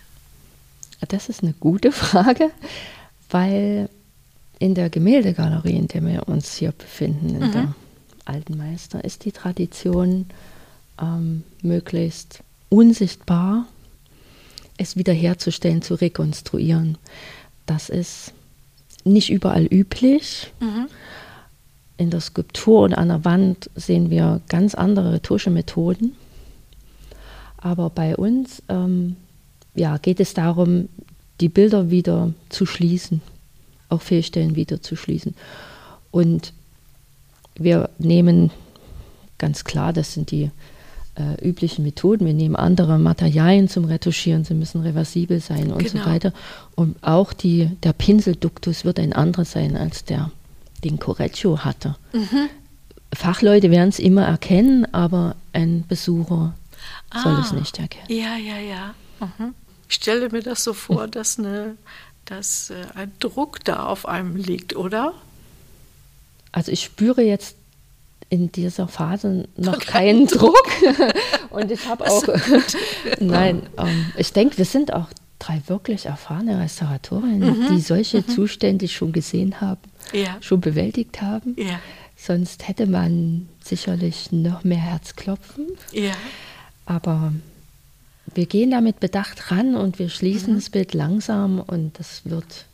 Das 1.07 1.29
ist 1.29 1.43
eine 1.43 1.53
gute 1.53 1.91
Frage, 1.91 2.51
weil 3.29 3.89
in 4.59 4.73
der 4.73 4.89
Gemäldegalerie, 4.89 5.75
in 5.75 5.87
der 5.87 6.05
wir 6.05 6.27
uns 6.27 6.55
hier 6.55 6.71
befinden, 6.71 7.29
in 7.29 7.47
mhm. 7.47 7.51
der 7.51 7.75
Alten 8.25 8.57
Meister, 8.57 9.03
ist 9.03 9.25
die 9.25 9.31
Tradition 9.31 10.25
ähm, 11.01 11.43
möglichst 11.61 12.43
unsichtbar, 12.69 13.65
es 14.77 14.95
wiederherzustellen, 14.95 15.81
zu 15.81 15.95
rekonstruieren. 15.95 16.97
Das 17.65 17.89
ist 17.89 18.33
nicht 19.03 19.29
überall 19.29 19.65
üblich. 19.65 20.51
Mhm. 20.59 20.87
In 21.97 22.09
der 22.11 22.21
Skulptur 22.21 22.81
und 22.81 22.93
an 22.93 23.07
der 23.07 23.25
Wand 23.25 23.71
sehen 23.75 24.09
wir 24.09 24.41
ganz 24.49 24.75
andere 24.75 25.13
rhetorische 25.13 25.49
Methoden. 25.49 26.15
Aber 27.57 27.89
bei 27.89 28.15
uns 28.15 28.61
ähm, 28.69 29.15
ja, 29.73 29.97
geht 29.97 30.19
es 30.19 30.35
darum, 30.35 30.89
die 31.41 31.49
Bilder 31.49 31.89
wieder 31.89 32.33
zu 32.49 32.65
schließen 32.65 33.21
auch 33.89 34.01
Fehlstellen 34.01 34.55
wieder 34.55 34.81
zu 34.81 34.95
schließen. 34.95 35.35
Und 36.11 36.53
wir 37.55 37.89
nehmen 37.97 38.51
ganz 39.37 39.63
klar, 39.63 39.93
das 39.93 40.13
sind 40.13 40.31
die 40.31 40.51
äh, 41.15 41.43
üblichen 41.47 41.83
Methoden. 41.83 42.25
Wir 42.25 42.33
nehmen 42.33 42.55
andere 42.55 42.99
Materialien 42.99 43.67
zum 43.67 43.85
Retuschieren, 43.85 44.43
sie 44.43 44.53
müssen 44.53 44.81
reversibel 44.81 45.39
sein 45.39 45.71
und 45.71 45.83
genau. 45.83 46.03
so 46.03 46.09
weiter. 46.09 46.33
Und 46.75 47.01
auch 47.03 47.33
die, 47.33 47.71
der 47.83 47.93
Pinselduktus 47.93 48.85
wird 48.85 48.99
ein 48.99 49.13
anderer 49.13 49.45
sein 49.45 49.75
als 49.75 50.05
der, 50.05 50.31
den 50.83 50.99
Correggio 50.99 51.59
hatte. 51.59 51.95
Mhm. 52.13 52.49
Fachleute 53.13 53.71
werden 53.71 53.89
es 53.89 53.99
immer 53.99 54.23
erkennen, 54.25 54.85
aber 54.93 55.35
ein 55.53 55.85
Besucher 55.87 56.53
ah, 57.09 57.23
soll 57.23 57.39
es 57.39 57.51
nicht 57.53 57.79
erkennen. 57.79 58.05
Ja, 58.09 58.35
ja, 58.37 58.59
ja. 58.59 58.93
Mhm. 59.19 59.53
Ich 59.89 59.95
stelle 59.95 60.29
mir 60.29 60.43
das 60.43 60.63
so 60.63 60.73
vor, 60.73 61.07
dass 61.07 61.39
eine 61.39 61.75
dass 62.27 62.69
äh, 62.69 62.75
ein 62.95 63.11
Druck 63.19 63.63
da 63.63 63.85
auf 63.85 64.07
einem 64.07 64.35
liegt, 64.35 64.75
oder? 64.75 65.13
Also 66.51 66.71
ich 66.71 66.83
spüre 66.83 67.21
jetzt 67.21 67.55
in 68.29 68.51
dieser 68.51 68.87
Phase 68.87 69.47
noch 69.55 69.79
keinen 69.79 70.27
Druck. 70.27 70.67
Und 71.49 71.71
ich 71.71 71.87
habe 71.87 72.05
auch, 72.05 72.23
nein, 73.19 73.63
ähm, 73.77 74.11
ich 74.17 74.33
denke, 74.33 74.57
wir 74.57 74.65
sind 74.65 74.93
auch 74.93 75.07
drei 75.39 75.61
wirklich 75.67 76.07
erfahrene 76.07 76.59
Restauratorinnen, 76.59 77.59
mhm. 77.59 77.67
die 77.69 77.81
solche 77.81 78.17
mhm. 78.17 78.27
Zustände 78.27 78.87
schon 78.87 79.11
gesehen 79.11 79.61
haben, 79.61 79.81
ja. 80.13 80.37
schon 80.41 80.61
bewältigt 80.61 81.21
haben. 81.21 81.55
Ja. 81.57 81.79
Sonst 82.17 82.67
hätte 82.67 82.87
man 82.87 83.47
sicherlich 83.63 84.31
noch 84.31 84.63
mehr 84.63 84.79
Herzklopfen. 84.79 85.67
Ja. 85.91 86.13
Aber 86.85 87.31
wir 88.33 88.45
gehen 88.45 88.71
damit 88.71 88.99
bedacht 88.99 89.51
ran 89.51 89.75
und 89.75 89.99
wir 89.99 90.09
schließen 90.09 90.53
mhm. 90.53 90.57
das 90.57 90.69
Bild 90.69 90.93
langsam 90.93 91.59
und 91.59 91.99
das 91.99 92.21
wird 92.25 92.65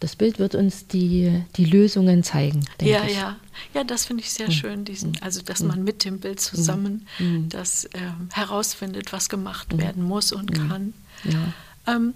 das 0.00 0.16
Bild 0.16 0.38
wird 0.38 0.54
uns 0.54 0.86
die, 0.86 1.42
die 1.56 1.66
Lösungen 1.66 2.22
zeigen. 2.22 2.64
Ja, 2.80 3.04
ich. 3.04 3.16
ja. 3.16 3.36
Ja, 3.74 3.84
das 3.84 4.06
finde 4.06 4.22
ich 4.22 4.32
sehr 4.32 4.46
mhm. 4.46 4.52
schön, 4.52 4.84
diesen, 4.86 5.20
also 5.20 5.42
dass 5.42 5.62
man 5.62 5.84
mit 5.84 6.06
dem 6.06 6.18
Bild 6.18 6.40
zusammen 6.40 7.06
mhm. 7.18 7.50
das 7.50 7.84
äh, 7.84 7.98
herausfindet, 8.32 9.12
was 9.12 9.28
gemacht 9.28 9.76
werden 9.76 10.02
muss 10.02 10.32
und 10.32 10.52
kann. 10.54 10.94
Ja. 11.24 11.94
Ähm, 11.94 12.14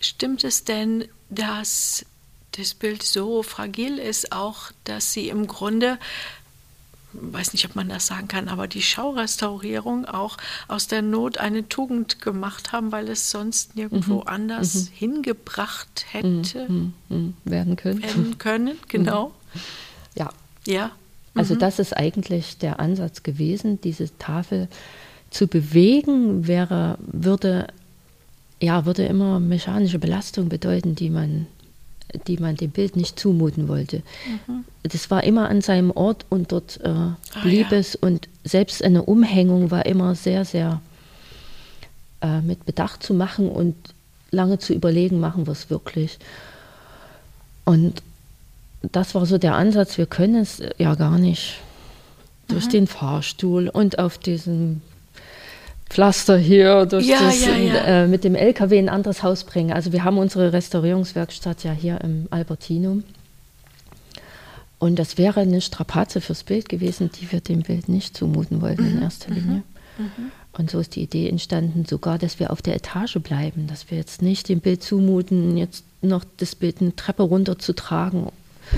stimmt 0.00 0.42
es 0.44 0.64
denn, 0.64 1.04
dass 1.28 2.06
das 2.52 2.72
Bild 2.72 3.02
so 3.02 3.42
fragil 3.42 3.98
ist, 3.98 4.32
auch 4.32 4.72
dass 4.84 5.12
sie 5.12 5.28
im 5.28 5.46
Grunde 5.46 5.98
weiß 7.20 7.52
nicht, 7.52 7.64
ob 7.66 7.74
man 7.76 7.88
das 7.88 8.06
sagen 8.06 8.28
kann, 8.28 8.48
aber 8.48 8.68
die 8.68 8.82
Schaurestaurierung 8.82 10.04
auch 10.06 10.36
aus 10.68 10.86
der 10.86 11.02
Not 11.02 11.38
eine 11.38 11.68
Tugend 11.68 12.20
gemacht 12.20 12.72
haben, 12.72 12.92
weil 12.92 13.08
es 13.08 13.30
sonst 13.30 13.76
nirgendwo 13.76 14.16
mhm. 14.20 14.26
anders 14.26 14.74
mhm. 14.74 14.94
hingebracht 14.94 16.06
hätte 16.10 16.66
mhm. 16.68 16.92
mhm. 17.08 17.34
werden 17.44 17.76
können. 17.76 18.02
Werden 18.02 18.38
können, 18.38 18.76
genau. 18.88 19.32
Ja. 20.16 20.30
Ja. 20.66 20.90
Also 21.34 21.54
mhm. 21.54 21.58
das 21.60 21.78
ist 21.78 21.96
eigentlich 21.96 22.58
der 22.58 22.80
Ansatz 22.80 23.22
gewesen, 23.22 23.80
diese 23.80 24.16
Tafel 24.18 24.68
zu 25.30 25.46
bewegen, 25.46 26.46
wäre, 26.46 26.98
würde, 27.00 27.66
ja, 28.60 28.86
würde 28.86 29.04
immer 29.04 29.38
mechanische 29.38 29.98
Belastung 29.98 30.48
bedeuten, 30.48 30.94
die 30.94 31.10
man 31.10 31.46
die 32.18 32.38
man 32.38 32.56
dem 32.56 32.70
Bild 32.70 32.96
nicht 32.96 33.18
zumuten 33.18 33.68
wollte. 33.68 34.02
Mhm. 34.46 34.64
Das 34.82 35.10
war 35.10 35.24
immer 35.24 35.48
an 35.48 35.60
seinem 35.60 35.90
Ort 35.90 36.26
und 36.28 36.52
dort 36.52 36.80
äh, 36.82 36.88
ah, 36.88 37.16
blieb 37.42 37.70
ja. 37.70 37.78
es 37.78 37.94
und 37.94 38.28
selbst 38.44 38.82
eine 38.82 39.02
Umhängung 39.02 39.70
war 39.70 39.86
immer 39.86 40.14
sehr, 40.14 40.44
sehr 40.44 40.80
äh, 42.20 42.40
mit 42.40 42.64
Bedacht 42.64 43.02
zu 43.02 43.14
machen 43.14 43.48
und 43.48 43.74
lange 44.30 44.58
zu 44.58 44.72
überlegen, 44.72 45.20
machen 45.20 45.46
wir 45.46 45.52
es 45.52 45.70
wirklich. 45.70 46.18
Und 47.64 48.02
das 48.82 49.14
war 49.14 49.26
so 49.26 49.38
der 49.38 49.54
Ansatz, 49.54 49.98
wir 49.98 50.06
können 50.06 50.36
es 50.36 50.62
ja 50.78 50.94
gar 50.94 51.18
nicht 51.18 51.58
durch 52.48 52.66
mhm. 52.66 52.70
den 52.70 52.86
Fahrstuhl 52.86 53.68
und 53.68 53.98
auf 53.98 54.18
diesem 54.18 54.82
Pflaster 55.88 56.36
hier 56.36 56.86
durch 56.86 57.06
ja, 57.06 57.20
das, 57.20 57.44
ja, 57.44 57.56
ja. 57.56 57.74
Äh, 57.74 58.06
mit 58.08 58.24
dem 58.24 58.34
LKW 58.34 58.78
in 58.78 58.88
ein 58.88 58.94
anderes 58.94 59.22
Haus 59.22 59.44
bringen. 59.44 59.72
Also 59.72 59.92
wir 59.92 60.04
haben 60.04 60.18
unsere 60.18 60.52
Restaurierungswerkstatt 60.52 61.64
ja 61.64 61.72
hier 61.72 62.00
im 62.02 62.26
Albertinum. 62.30 63.04
Und 64.78 64.98
das 64.98 65.16
wäre 65.16 65.40
eine 65.40 65.60
Strapaze 65.60 66.20
fürs 66.20 66.44
Bild 66.44 66.68
gewesen, 66.68 67.10
die 67.18 67.30
wir 67.32 67.40
dem 67.40 67.62
Bild 67.62 67.88
nicht 67.88 68.16
zumuten 68.16 68.60
wollten 68.60 68.82
mhm. 68.82 68.96
in 68.96 69.02
erster 69.02 69.30
Linie. 69.30 69.62
Mhm. 69.98 70.04
mhm. 70.04 70.32
Und 70.58 70.70
so 70.70 70.78
ist 70.78 70.96
die 70.96 71.02
Idee 71.02 71.28
entstanden, 71.28 71.84
sogar, 71.84 72.16
dass 72.16 72.40
wir 72.40 72.50
auf 72.50 72.62
der 72.62 72.76
Etage 72.76 73.18
bleiben, 73.18 73.66
dass 73.66 73.90
wir 73.90 73.98
jetzt 73.98 74.22
nicht 74.22 74.48
dem 74.48 74.60
Bild 74.60 74.82
zumuten, 74.82 75.58
jetzt 75.58 75.84
noch 76.00 76.24
das 76.38 76.54
Bild 76.54 76.80
eine 76.80 76.96
Treppe 76.96 77.24
runter 77.24 77.58
zu 77.58 77.74
tragen 77.74 78.28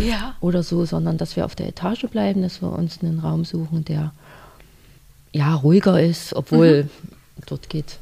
ja. 0.01 0.35
oder 0.40 0.64
so, 0.64 0.85
sondern 0.85 1.18
dass 1.18 1.37
wir 1.37 1.44
auf 1.44 1.55
der 1.55 1.68
Etage 1.68 2.07
bleiben, 2.11 2.42
dass 2.42 2.62
wir 2.62 2.73
uns 2.73 2.99
einen 3.01 3.21
Raum 3.21 3.44
suchen, 3.44 3.85
der 3.85 4.12
ja, 5.38 5.55
ruhiger 5.55 6.03
ist, 6.03 6.35
obwohl 6.35 6.85
mhm. 6.85 6.90
dort 7.46 7.70
geht 7.70 7.98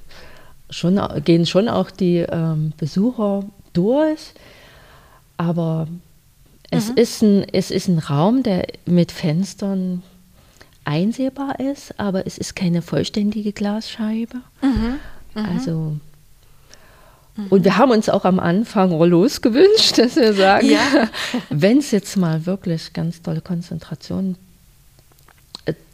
schon, 0.71 0.99
gehen 1.23 1.45
schon 1.45 1.69
auch 1.69 1.91
die 1.91 2.25
ähm, 2.27 2.73
Besucher 2.79 3.45
durch. 3.75 4.33
Aber 5.37 5.87
es, 6.71 6.89
mhm. 6.89 6.97
ist 6.97 7.23
ein, 7.23 7.47
es 7.53 7.71
ist 7.71 7.89
ein 7.89 7.99
Raum, 7.99 8.43
der 8.43 8.67
mit 8.87 9.13
Fenstern 9.13 10.03
einsehbar 10.87 11.61
ist, 11.61 12.01
aber 12.01 12.27
es 12.27 12.39
ist 12.39 12.57
keine 12.57 12.81
vollständige 12.81 13.53
Glasscheibe. 13.53 14.39
Mhm. 14.63 14.99
mhm. 15.35 15.45
Also 15.45 15.97
mhm. 17.37 17.47
und 17.51 17.65
wir 17.65 17.77
haben 17.77 17.91
uns 17.91 18.09
auch 18.09 18.25
am 18.25 18.41
Anfang 18.41 18.93
Rollos 18.93 19.43
gewünscht, 19.43 19.99
dass 19.99 20.17
wir 20.17 20.33
sagen, 20.33 20.71
ja. 20.71 21.11
wenn 21.51 21.79
es 21.79 21.91
jetzt 21.91 22.17
mal 22.17 22.47
wirklich 22.47 22.95
ganz 22.95 23.21
tolle 23.21 23.43
Konzentration 23.43 24.37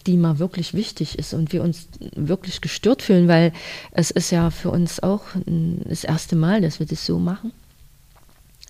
die 0.06 0.16
mal 0.16 0.38
wirklich 0.38 0.74
wichtig 0.74 1.18
ist 1.18 1.32
und 1.32 1.52
wir 1.52 1.62
uns 1.62 1.88
wirklich 2.14 2.60
gestört 2.60 3.02
fühlen, 3.02 3.28
weil 3.28 3.52
es 3.92 4.10
ist 4.10 4.30
ja 4.30 4.50
für 4.50 4.70
uns 4.70 5.02
auch 5.02 5.22
das 5.46 6.04
erste 6.04 6.36
Mal, 6.36 6.60
dass 6.60 6.80
wir 6.80 6.86
das 6.86 7.06
so 7.06 7.18
machen. 7.18 7.52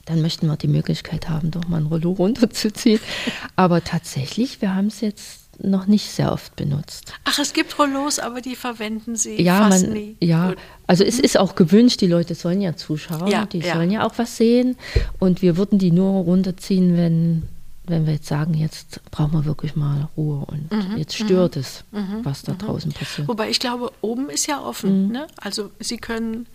Dann 0.05 0.21
möchten 0.21 0.49
wir 0.49 0.57
die 0.57 0.69
Möglichkeit 0.69 1.29
haben, 1.29 1.53
doch 1.53 1.69
mal 1.69 1.79
ein 1.79 1.87
Rollo 1.87 2.11
runterzuziehen. 2.11 3.01
Aber 3.57 3.85
tatsächlich, 3.85 4.61
wir 4.61 4.75
haben 4.75 4.88
es 4.88 5.01
jetzt 5.01 5.43
noch 5.59 5.87
nicht 5.87 6.11
sehr 6.11 6.33
oft 6.33 6.57
benutzt. 6.57 7.12
Ach, 7.25 7.38
es 7.38 7.53
gibt 7.53 7.79
Rollos, 7.79 8.19
aber 8.19 8.41
die 8.41 8.57
verwenden 8.57 9.17
Sie 9.17 9.41
ja, 9.41 9.69
fast 9.69 9.87
man, 9.87 9.93
nie. 9.93 10.17
Ja, 10.19 10.49
Gut. 10.49 10.59
also 10.87 11.05
mhm. 11.05 11.09
es 11.09 11.21
ist 11.21 11.38
auch 11.38 11.55
gewünscht, 11.55 12.01
die 12.01 12.07
Leute 12.07 12.35
sollen 12.35 12.61
ja 12.61 12.75
zuschauen, 12.75 13.29
ja, 13.29 13.47
die 13.47 13.59
ja. 13.59 13.75
sollen 13.75 13.91
ja 13.91 14.05
auch 14.05 14.15
was 14.17 14.37
sehen. 14.37 14.77
Und 15.21 15.43
wir 15.43 15.57
würden 15.59 15.79
die 15.79 15.93
nur 15.93 16.25
runterziehen, 16.25 16.97
wenn 16.97 17.43
wenn 17.85 18.07
wir 18.07 18.14
jetzt 18.14 18.29
sagen, 18.29 18.55
jetzt 18.55 19.01
brauchen 19.11 19.33
wir 19.33 19.45
wirklich 19.45 19.75
mal 19.75 20.09
Ruhe 20.16 20.45
und 20.47 20.71
mhm, 20.71 20.97
jetzt 20.97 21.16
stört 21.16 21.57
mhm, 21.57 21.61
es, 21.61 21.85
mhm, 21.90 22.21
was 22.25 22.42
da 22.42 22.53
mhm. 22.53 22.59
draußen 22.59 22.92
passiert. 22.92 23.27
Wobei 23.27 23.51
ich 23.51 23.59
glaube, 23.59 23.90
oben 24.01 24.31
ist 24.31 24.47
ja 24.47 24.61
offen. 24.61 25.07
Mhm. 25.07 25.12
Ne? 25.12 25.27
Also 25.37 25.71
Sie 25.81 25.99
können, 25.99 26.47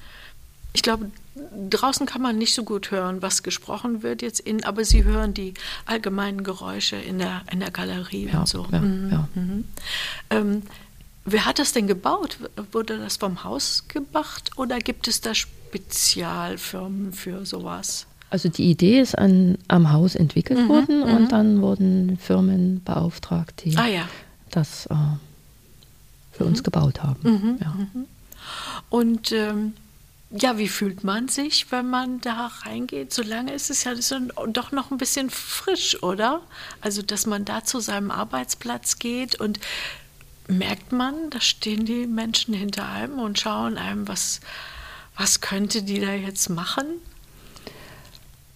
ich 0.71 0.83
glaube, 0.83 1.11
draußen 1.69 2.05
kann 2.05 2.21
man 2.21 2.37
nicht 2.37 2.53
so 2.53 2.63
gut 2.63 2.91
hören, 2.91 3.21
was 3.21 3.43
gesprochen 3.43 4.03
wird 4.03 4.21
jetzt 4.21 4.39
in, 4.39 4.63
aber 4.63 4.85
Sie 4.85 5.03
hören 5.03 5.33
die 5.33 5.53
allgemeinen 5.85 6.43
Geräusche 6.43 6.95
in 6.95 7.19
der, 7.19 7.41
in 7.51 7.59
der 7.59 7.71
Galerie 7.71 8.29
ja, 8.31 8.39
und 8.39 8.47
so. 8.47 8.65
Ja, 8.71 8.79
mhm, 8.79 9.09
ja. 9.11 9.27
Ähm, 10.29 10.63
wer 11.25 11.45
hat 11.45 11.59
das 11.59 11.73
denn 11.73 11.87
gebaut? 11.87 12.37
Wurde 12.71 12.99
das 12.99 13.17
vom 13.17 13.43
Haus 13.43 13.83
gemacht 13.89 14.51
oder 14.55 14.79
gibt 14.79 15.09
es 15.09 15.19
da 15.19 15.35
Spezialfirmen 15.35 17.11
für 17.11 17.45
sowas? 17.45 18.07
Also 18.29 18.49
die 18.49 18.69
Idee 18.69 18.99
ist 18.99 19.17
an, 19.17 19.57
am 19.67 19.91
Haus 19.91 20.15
entwickelt 20.15 20.59
mhm, 20.59 20.69
worden 20.69 21.03
und 21.03 21.23
mhm. 21.23 21.29
dann 21.29 21.61
wurden 21.61 22.17
Firmen 22.17 22.83
beauftragt, 22.83 23.63
die 23.63 23.77
ah, 23.77 23.87
ja. 23.87 24.07
das 24.51 24.85
äh, 24.87 24.95
für 26.31 26.43
mhm. 26.43 26.49
uns 26.49 26.63
gebaut 26.63 27.01
haben. 27.01 27.19
Mhm, 27.23 27.57
ja. 27.61 27.69
Mhm. 27.69 28.05
Und 28.89 29.31
ähm, 29.31 29.73
ja, 30.29 30.57
wie 30.57 30.67
fühlt 30.67 31.05
man 31.05 31.29
sich, 31.29 31.71
wenn 31.71 31.89
man 31.89 32.19
da 32.19 32.51
reingeht? 32.63 33.13
Solange 33.13 33.53
ist 33.53 33.69
es 33.69 33.85
ja 33.85 33.95
so, 33.95 34.17
doch 34.47 34.71
noch 34.73 34.91
ein 34.91 34.97
bisschen 34.97 35.29
frisch, 35.29 36.01
oder? 36.03 36.41
Also, 36.81 37.01
dass 37.01 37.25
man 37.25 37.45
da 37.45 37.63
zu 37.63 37.79
seinem 37.79 38.11
Arbeitsplatz 38.11 38.99
geht 38.99 39.39
und 39.39 39.59
merkt 40.49 40.91
man, 40.91 41.29
da 41.29 41.39
stehen 41.39 41.85
die 41.85 42.07
Menschen 42.07 42.53
hinter 42.53 42.89
einem 42.89 43.19
und 43.19 43.39
schauen 43.39 43.77
einem, 43.77 44.07
was, 44.07 44.41
was 45.15 45.39
könnte 45.39 45.83
die 45.83 45.99
da 45.99 46.13
jetzt 46.13 46.49
machen? 46.49 46.85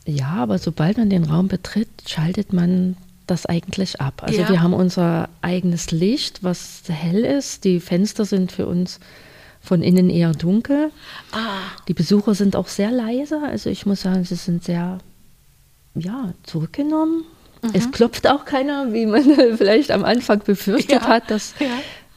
Ja, 0.06 0.34
aber 0.36 0.58
sobald 0.58 0.98
man 0.98 1.10
den 1.10 1.24
Raum 1.24 1.48
betritt, 1.48 1.90
schaltet 2.08 2.54
man 2.54 2.98
das 3.28 3.46
eigentlich 3.46 4.02
ab. 4.02 4.24
Also 4.24 4.42
ja. 4.42 4.50
wir 4.50 4.62
haben 4.62 4.74
unser 4.74 5.30
eigenes 5.42 5.92
Licht, 5.92 6.44
was 6.44 6.84
hell 6.88 7.24
ist. 7.24 7.64
Die 7.64 7.80
Fenster 7.80 8.26
sind 8.26 8.52
für 8.52 8.68
uns 8.68 9.00
von 9.62 9.82
innen 9.84 10.10
eher 10.10 10.34
dunkel. 10.34 10.92
Ah. 11.32 11.60
Die 11.88 11.94
Besucher 11.94 12.34
sind 12.34 12.56
auch 12.56 12.68
sehr 12.68 12.92
leise. 12.92 13.42
Also 13.44 13.70
ich 13.70 13.86
muss 13.86 14.02
sagen, 14.02 14.24
sie 14.26 14.36
sind 14.36 14.64
sehr 14.64 14.98
ja, 15.96 16.34
zurückgenommen. 16.44 17.24
Mhm. 17.62 17.70
Es 17.74 17.92
klopft 17.92 18.28
auch 18.28 18.46
keiner, 18.46 18.92
wie 18.92 19.06
man 19.06 19.24
vielleicht 19.58 19.92
am 19.92 20.04
Anfang 20.04 20.40
befürchtet 20.40 21.04
ja. 21.04 21.08
hat, 21.08 21.30
dass 21.30 21.54
ja. 21.60 21.68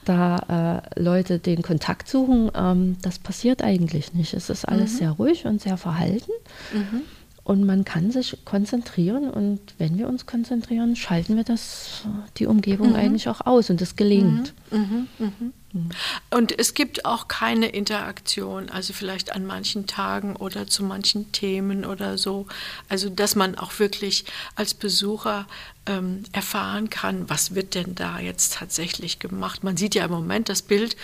da 0.04 0.82
äh, 0.96 1.00
Leute 1.00 1.38
den 1.38 1.62
Kontakt 1.62 2.08
suchen. 2.08 2.50
Ähm, 2.56 2.96
das 3.02 3.18
passiert 3.18 3.62
eigentlich 3.62 4.14
nicht. 4.14 4.32
Es 4.32 4.48
ist 4.48 4.64
alles 4.64 4.94
mhm. 4.94 4.96
sehr 4.96 5.10
ruhig 5.10 5.44
und 5.44 5.60
sehr 5.60 5.76
verhalten. 5.76 6.32
Mhm. 6.72 7.02
Und 7.44 7.64
man 7.64 7.84
kann 7.84 8.10
sich 8.10 8.38
konzentrieren 8.46 9.28
und 9.30 9.60
wenn 9.76 9.98
wir 9.98 10.08
uns 10.08 10.24
konzentrieren, 10.24 10.96
schalten 10.96 11.36
wir 11.36 11.44
das, 11.44 12.06
die 12.38 12.46
Umgebung 12.46 12.90
mhm. 12.90 12.96
eigentlich 12.96 13.28
auch 13.28 13.42
aus 13.42 13.68
und 13.68 13.82
das 13.82 13.96
gelingt. 13.96 14.54
Mhm. 14.70 15.08
Mhm. 15.18 15.52
Mhm. 15.74 15.84
Mhm. 15.84 15.88
Und 16.30 16.58
es 16.58 16.74
gibt 16.74 17.04
auch 17.04 17.28
keine 17.28 17.66
Interaktion, 17.66 18.70
also 18.70 18.92
vielleicht 18.92 19.32
an 19.32 19.44
manchen 19.44 19.86
Tagen 19.86 20.36
oder 20.36 20.66
zu 20.66 20.84
manchen 20.84 21.32
Themen 21.32 21.84
oder 21.84 22.16
so. 22.16 22.46
Also 22.88 23.10
dass 23.10 23.34
man 23.34 23.56
auch 23.56 23.78
wirklich 23.78 24.24
als 24.54 24.72
Besucher 24.72 25.46
ähm, 25.86 26.22
erfahren 26.32 26.88
kann, 26.88 27.28
was 27.28 27.54
wird 27.54 27.74
denn 27.74 27.94
da 27.94 28.18
jetzt 28.18 28.54
tatsächlich 28.54 29.18
gemacht. 29.18 29.64
Man 29.64 29.76
sieht 29.76 29.94
ja 29.94 30.04
im 30.04 30.12
Moment 30.12 30.48
das 30.48 30.62
Bild 30.62 30.96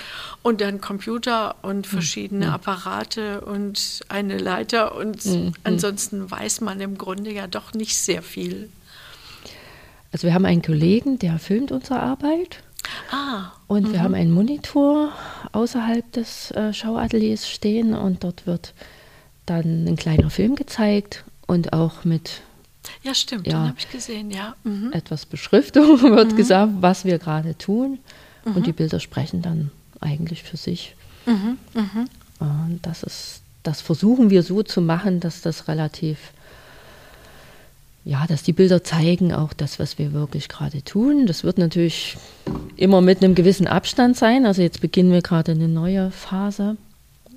und 0.42 0.60
dann 0.60 0.80
Computer 0.80 1.56
und 1.62 1.86
hm, 1.86 1.90
verschiedene 1.90 2.46
mhm. 2.46 2.52
Apparate 2.52 3.40
und 3.42 4.00
eine 4.08 4.38
Leiter 4.38 4.94
und 4.94 5.24
mhm. 5.26 5.52
ansonsten 5.64 6.30
weiß 6.30 6.60
man 6.62 6.80
im 6.80 6.96
Grunde 6.96 7.32
ja 7.32 7.46
doch 7.46 7.74
nicht 7.74 7.96
sehr 7.98 8.22
viel. 8.22 8.70
Also 10.12 10.26
wir 10.26 10.34
haben 10.34 10.44
einen 10.44 10.62
Kollegen, 10.62 11.18
der 11.18 11.38
filmt 11.38 11.70
unsere 11.70 12.00
Arbeit 12.00 12.62
Ah, 13.10 13.52
und 13.66 13.88
mhm. 13.88 13.92
wir 13.92 14.02
haben 14.02 14.14
einen 14.14 14.30
Monitor 14.30 15.12
außerhalb 15.52 16.10
des 16.12 16.50
äh, 16.52 16.72
Schauateliers 16.72 17.48
stehen 17.48 17.94
und 17.94 18.24
dort 18.24 18.46
wird 18.46 18.74
dann 19.46 19.86
ein 19.86 19.96
kleiner 19.96 20.30
Film 20.30 20.56
gezeigt 20.56 21.24
und 21.46 21.72
auch 21.72 22.04
mit 22.04 22.42
ja, 23.02 23.14
stimmt, 23.14 23.46
ja, 23.46 23.58
habe 23.68 23.76
ich 23.78 23.90
gesehen, 23.90 24.30
ja. 24.30 24.54
Mhm. 24.64 24.92
Etwas 24.92 25.26
Beschriftung 25.26 26.00
wird 26.02 26.32
mhm. 26.32 26.36
gesagt, 26.36 26.72
was 26.80 27.04
wir 27.04 27.18
gerade 27.18 27.56
tun. 27.56 27.98
Mhm. 28.44 28.56
Und 28.56 28.66
die 28.66 28.72
Bilder 28.72 29.00
sprechen 29.00 29.42
dann 29.42 29.70
eigentlich 30.00 30.42
für 30.42 30.56
sich. 30.56 30.94
Mhm, 31.26 31.58
mh. 31.74 32.04
Und 32.40 32.80
das 32.82 33.02
ist, 33.02 33.42
das 33.62 33.80
versuchen 33.80 34.30
wir 34.30 34.42
so 34.42 34.62
zu 34.62 34.80
machen, 34.80 35.20
dass 35.20 35.42
das 35.42 35.68
relativ, 35.68 36.32
ja, 38.04 38.26
dass 38.26 38.42
die 38.42 38.52
Bilder 38.52 38.82
zeigen 38.82 39.32
auch 39.32 39.52
das, 39.52 39.78
was 39.78 39.98
wir 39.98 40.12
wirklich 40.12 40.48
gerade 40.48 40.82
tun. 40.82 41.26
Das 41.26 41.44
wird 41.44 41.58
natürlich 41.58 42.16
immer 42.76 43.00
mit 43.00 43.22
einem 43.22 43.34
gewissen 43.34 43.66
Abstand 43.66 44.16
sein. 44.16 44.46
Also 44.46 44.62
jetzt 44.62 44.80
beginnen 44.80 45.12
wir 45.12 45.20
gerade 45.20 45.52
eine 45.52 45.68
neue 45.68 46.10
Phase. 46.10 46.76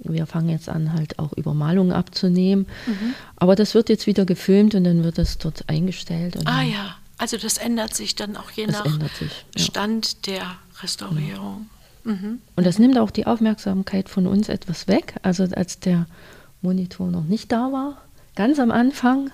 Wir 0.04 0.26
fangen 0.26 0.50
jetzt 0.50 0.70
an, 0.70 0.94
halt 0.94 1.20
auch 1.20 1.34
Übermalungen 1.34 1.94
abzunehmen. 1.94 2.68
Mhm. 2.88 3.14
Aber 3.36 3.56
das 3.56 3.74
wird 3.74 3.90
jetzt 3.90 4.08
wieder 4.08 4.26
gefilmt 4.26 4.76
und 4.76 4.86
dann 4.86 5.04
wird 5.04 5.18
das 5.18 5.38
dort 5.38 5.70
eingestellt. 5.70 6.38
ah 6.46 6.62
ja, 6.62 6.96
also 7.18 7.38
das 7.38 7.58
ändert 7.58 7.94
sich 7.94 8.16
dann 8.16 8.36
auch 8.36 8.52
je 8.52 8.68
nach 8.68 8.86
sich, 8.86 9.32
ja. 9.56 9.64
Stand 9.64 10.28
der 10.28 10.56
Restaurierung. 10.82 11.68
Mhm. 12.04 12.40
Und 12.56 12.66
das 12.66 12.80
nimmt 12.80 12.98
auch 12.98 13.12
die 13.12 13.28
Aufmerksamkeit 13.28 14.10
von 14.10 14.28
uns 14.28 14.50
etwas 14.50 14.88
weg. 14.88 15.16
Also 15.22 15.44
als 15.44 15.80
der 15.80 16.06
Monitor 16.62 17.08
noch 17.08 17.24
nicht 17.24 17.52
da 17.52 17.72
war, 17.72 18.02
ganz 18.36 18.60
am 18.60 18.72
Anfang, 18.72 19.30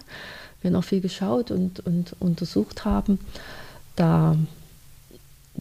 wir 0.61 0.71
noch 0.71 0.83
viel 0.83 1.01
geschaut 1.01 1.51
und, 1.51 1.79
und 1.81 2.15
untersucht 2.19 2.85
haben, 2.85 3.19
da, 3.95 4.35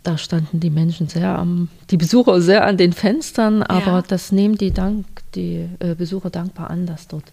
da 0.02 0.18
standen 0.18 0.60
die 0.60 0.70
Menschen 0.70 1.08
sehr 1.08 1.38
am, 1.38 1.68
die 1.90 1.96
Besucher 1.96 2.40
sehr 2.40 2.66
an 2.66 2.76
den 2.76 2.92
Fenstern, 2.92 3.62
aber 3.62 3.92
ja. 3.92 4.02
das 4.02 4.32
nehmen 4.32 4.56
die, 4.56 4.72
Dank, 4.72 5.06
die 5.34 5.68
äh, 5.78 5.94
Besucher 5.94 6.30
dankbar 6.30 6.70
an, 6.70 6.86
dass 6.86 7.08
dort 7.08 7.24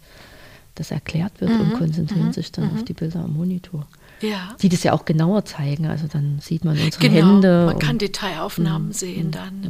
das 0.75 0.91
erklärt 0.91 1.39
wird 1.39 1.51
mhm. 1.51 1.61
und 1.61 1.73
konzentrieren 1.73 2.27
mhm. 2.27 2.33
sich 2.33 2.51
dann 2.51 2.71
mhm. 2.71 2.77
auf 2.77 2.83
die 2.83 2.93
Bilder 2.93 3.23
am 3.23 3.33
Monitor 3.33 3.87
ja. 4.21 4.55
die 4.61 4.69
das 4.69 4.83
ja 4.83 4.93
auch 4.93 5.05
genauer 5.05 5.45
zeigen. 5.45 5.87
Also 5.87 6.07
dann 6.07 6.39
sieht 6.41 6.65
man 6.65 6.77
unsere 6.79 7.01
genau, 7.01 7.33
Hände. 7.33 7.65
Man 7.67 7.79
kann 7.79 7.97
Detailaufnahmen 7.97 8.89
mh, 8.89 8.93
sehen 8.93 9.31
dann. 9.31 9.61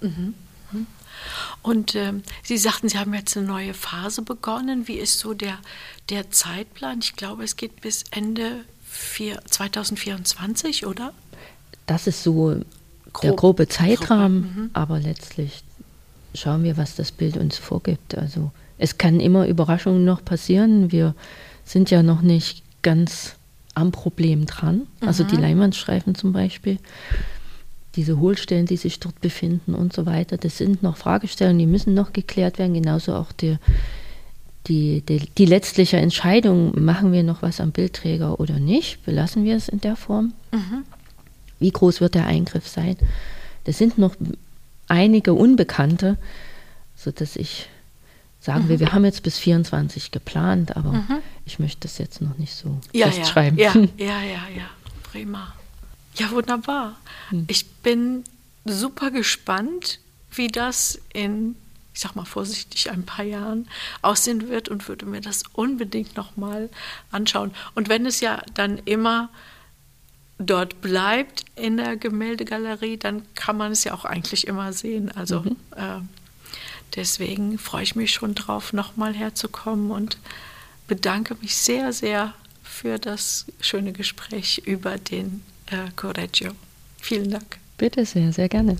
Mh. 0.00 0.08
Äh. 0.08 0.78
Und 1.62 1.94
äh, 1.94 2.12
Sie 2.42 2.58
sagten, 2.58 2.88
Sie 2.88 2.98
haben 2.98 3.14
jetzt 3.14 3.36
eine 3.36 3.46
neue 3.46 3.74
Phase 3.74 4.22
begonnen. 4.22 4.88
Wie 4.88 4.96
ist 4.96 5.18
so 5.18 5.34
der, 5.34 5.58
der 6.10 6.30
Zeitplan? 6.30 7.00
Ich 7.02 7.16
glaube, 7.16 7.44
es 7.44 7.56
geht 7.56 7.80
bis 7.80 8.04
Ende 8.10 8.64
vier, 8.84 9.40
2024, 9.46 10.86
oder? 10.86 11.12
Das 11.86 12.06
ist 12.06 12.22
so 12.22 12.60
Grob, 13.12 13.22
der 13.22 13.32
grobe 13.32 13.68
Zeitrahmen, 13.68 14.42
grob, 14.42 14.56
mhm. 14.56 14.70
aber 14.72 15.00
letztlich 15.00 15.62
schauen 16.34 16.64
wir, 16.64 16.76
was 16.76 16.96
das 16.96 17.12
Bild 17.12 17.36
uns 17.36 17.56
vorgibt. 17.56 18.16
Also 18.16 18.50
es 18.78 18.98
kann 18.98 19.20
immer 19.20 19.46
Überraschungen 19.46 20.04
noch 20.04 20.24
passieren. 20.24 20.92
Wir 20.92 21.14
sind 21.64 21.90
ja 21.90 22.02
noch 22.02 22.20
nicht 22.20 22.62
ganz 22.82 23.36
am 23.74 23.92
Problem 23.92 24.46
dran. 24.46 24.86
Also 25.00 25.24
die 25.24 25.36
mhm. 25.36 25.42
Leinwandstreifen 25.42 26.14
zum 26.14 26.32
Beispiel, 26.32 26.78
diese 27.96 28.18
Hohlstellen, 28.18 28.66
die 28.66 28.76
sich 28.76 29.00
dort 29.00 29.20
befinden 29.20 29.74
und 29.74 29.92
so 29.92 30.06
weiter, 30.06 30.36
das 30.36 30.58
sind 30.58 30.82
noch 30.82 30.96
Fragestellungen, 30.96 31.58
die 31.58 31.66
müssen 31.66 31.94
noch 31.94 32.12
geklärt 32.12 32.58
werden. 32.58 32.74
Genauso 32.74 33.14
auch 33.14 33.32
die, 33.32 33.56
die, 34.66 35.00
die, 35.00 35.30
die 35.36 35.46
letztliche 35.46 35.96
Entscheidung, 35.96 36.72
machen 36.84 37.12
wir 37.12 37.22
noch 37.22 37.42
was 37.42 37.60
am 37.60 37.72
Bildträger 37.72 38.38
oder 38.38 38.58
nicht, 38.58 39.04
belassen 39.04 39.44
wir 39.44 39.56
es 39.56 39.68
in 39.68 39.80
der 39.80 39.96
Form. 39.96 40.34
Mhm. 40.52 40.84
Wie 41.58 41.70
groß 41.70 42.00
wird 42.00 42.14
der 42.14 42.26
Eingriff 42.26 42.68
sein? 42.68 42.96
Das 43.64 43.78
sind 43.78 43.98
noch 43.98 44.14
einige 44.88 45.34
Unbekannte, 45.34 46.18
sodass 46.94 47.36
ich 47.36 47.68
sagen 48.40 48.64
mhm. 48.64 48.68
wir, 48.68 48.80
wir 48.80 48.92
haben 48.92 49.04
jetzt 49.04 49.22
bis 49.22 49.38
24 49.38 50.10
geplant, 50.10 50.76
aber 50.76 50.92
mhm. 50.92 51.22
ich 51.46 51.58
möchte 51.58 51.80
das 51.80 51.98
jetzt 51.98 52.20
noch 52.20 52.36
nicht 52.36 52.54
so 52.54 52.78
ja, 52.92 53.10
festschreiben. 53.10 53.58
Ja, 53.58 53.72
ja, 53.96 54.22
ja, 54.22 54.42
ja, 54.54 54.70
prima. 55.10 55.54
Ja, 56.16 56.30
wunderbar. 56.30 56.96
Mhm. 57.30 57.44
Ich 57.48 57.66
bin 57.66 58.24
super 58.64 59.10
gespannt, 59.10 60.00
wie 60.30 60.48
das 60.48 61.00
in, 61.12 61.56
ich 61.94 62.00
sag 62.00 62.14
mal 62.16 62.24
vorsichtig, 62.24 62.90
ein 62.90 63.04
paar 63.04 63.24
Jahren 63.24 63.68
aussehen 64.02 64.48
wird 64.48 64.68
und 64.68 64.88
würde 64.88 65.06
mir 65.06 65.20
das 65.20 65.44
unbedingt 65.52 66.16
nochmal 66.16 66.68
anschauen. 67.10 67.52
Und 67.74 67.88
wenn 67.88 68.06
es 68.06 68.20
ja 68.20 68.42
dann 68.54 68.78
immer 68.84 69.30
dort 70.38 70.80
bleibt 70.82 71.44
in 71.54 71.78
der 71.78 71.96
Gemäldegalerie, 71.96 72.98
dann 72.98 73.22
kann 73.34 73.56
man 73.56 73.72
es 73.72 73.84
ja 73.84 73.94
auch 73.94 74.04
eigentlich 74.04 74.46
immer 74.46 74.72
sehen. 74.72 75.10
Also 75.10 75.40
mhm. 75.40 75.56
äh, 75.76 76.00
Deswegen 76.94 77.58
freue 77.58 77.82
ich 77.82 77.96
mich 77.96 78.12
schon 78.12 78.34
drauf, 78.34 78.72
nochmal 78.72 79.14
herzukommen 79.14 79.90
und 79.90 80.18
bedanke 80.86 81.36
mich 81.42 81.56
sehr, 81.56 81.92
sehr 81.92 82.32
für 82.62 82.98
das 82.98 83.46
schöne 83.60 83.92
Gespräch 83.92 84.62
über 84.64 84.98
den 84.98 85.42
Correggio. 85.96 86.52
Vielen 87.00 87.30
Dank. 87.30 87.58
Bitte 87.78 88.04
sehr, 88.04 88.32
sehr 88.32 88.48
gerne. 88.48 88.76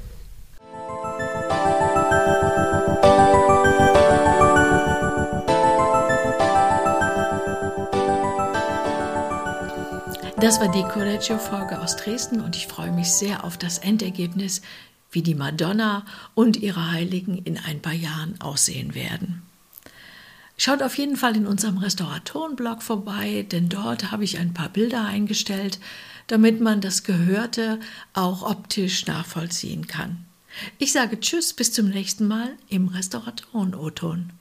Das 10.38 10.60
war 10.60 10.68
die 10.70 10.82
Correggio-Folge 10.82 11.80
aus 11.80 11.96
Dresden 11.96 12.40
und 12.40 12.56
ich 12.56 12.66
freue 12.66 12.92
mich 12.92 13.10
sehr 13.10 13.42
auf 13.42 13.56
das 13.56 13.78
Endergebnis, 13.78 14.60
wie 15.10 15.22
die 15.22 15.34
Madonna 15.34 16.04
und 16.34 16.58
ihre 16.58 16.92
Heiligen 16.92 17.38
in 17.38 17.58
ein 17.58 17.80
paar 17.80 17.94
Jahren 17.94 18.38
aussehen 18.40 18.94
werden. 18.94 19.42
Schaut 20.58 20.82
auf 20.82 20.96
jeden 20.98 21.16
Fall 21.16 21.36
in 21.36 21.46
unserem 21.46 21.78
Restauratorenblog 21.78 22.82
vorbei, 22.82 23.46
denn 23.50 23.68
dort 23.68 24.10
habe 24.10 24.24
ich 24.24 24.38
ein 24.38 24.54
paar 24.54 24.68
Bilder 24.68 25.04
eingestellt, 25.04 25.78
damit 26.26 26.60
man 26.60 26.80
das 26.80 27.04
Gehörte 27.04 27.80
auch 28.12 28.42
optisch 28.42 29.06
nachvollziehen 29.06 29.86
kann. 29.86 30.24
Ich 30.78 30.92
sage 30.92 31.20
Tschüss, 31.20 31.52
bis 31.52 31.72
zum 31.72 31.88
nächsten 31.88 32.26
Mal 32.26 32.56
im 32.68 32.88
Restauratoren-O-Ton. 32.88 34.32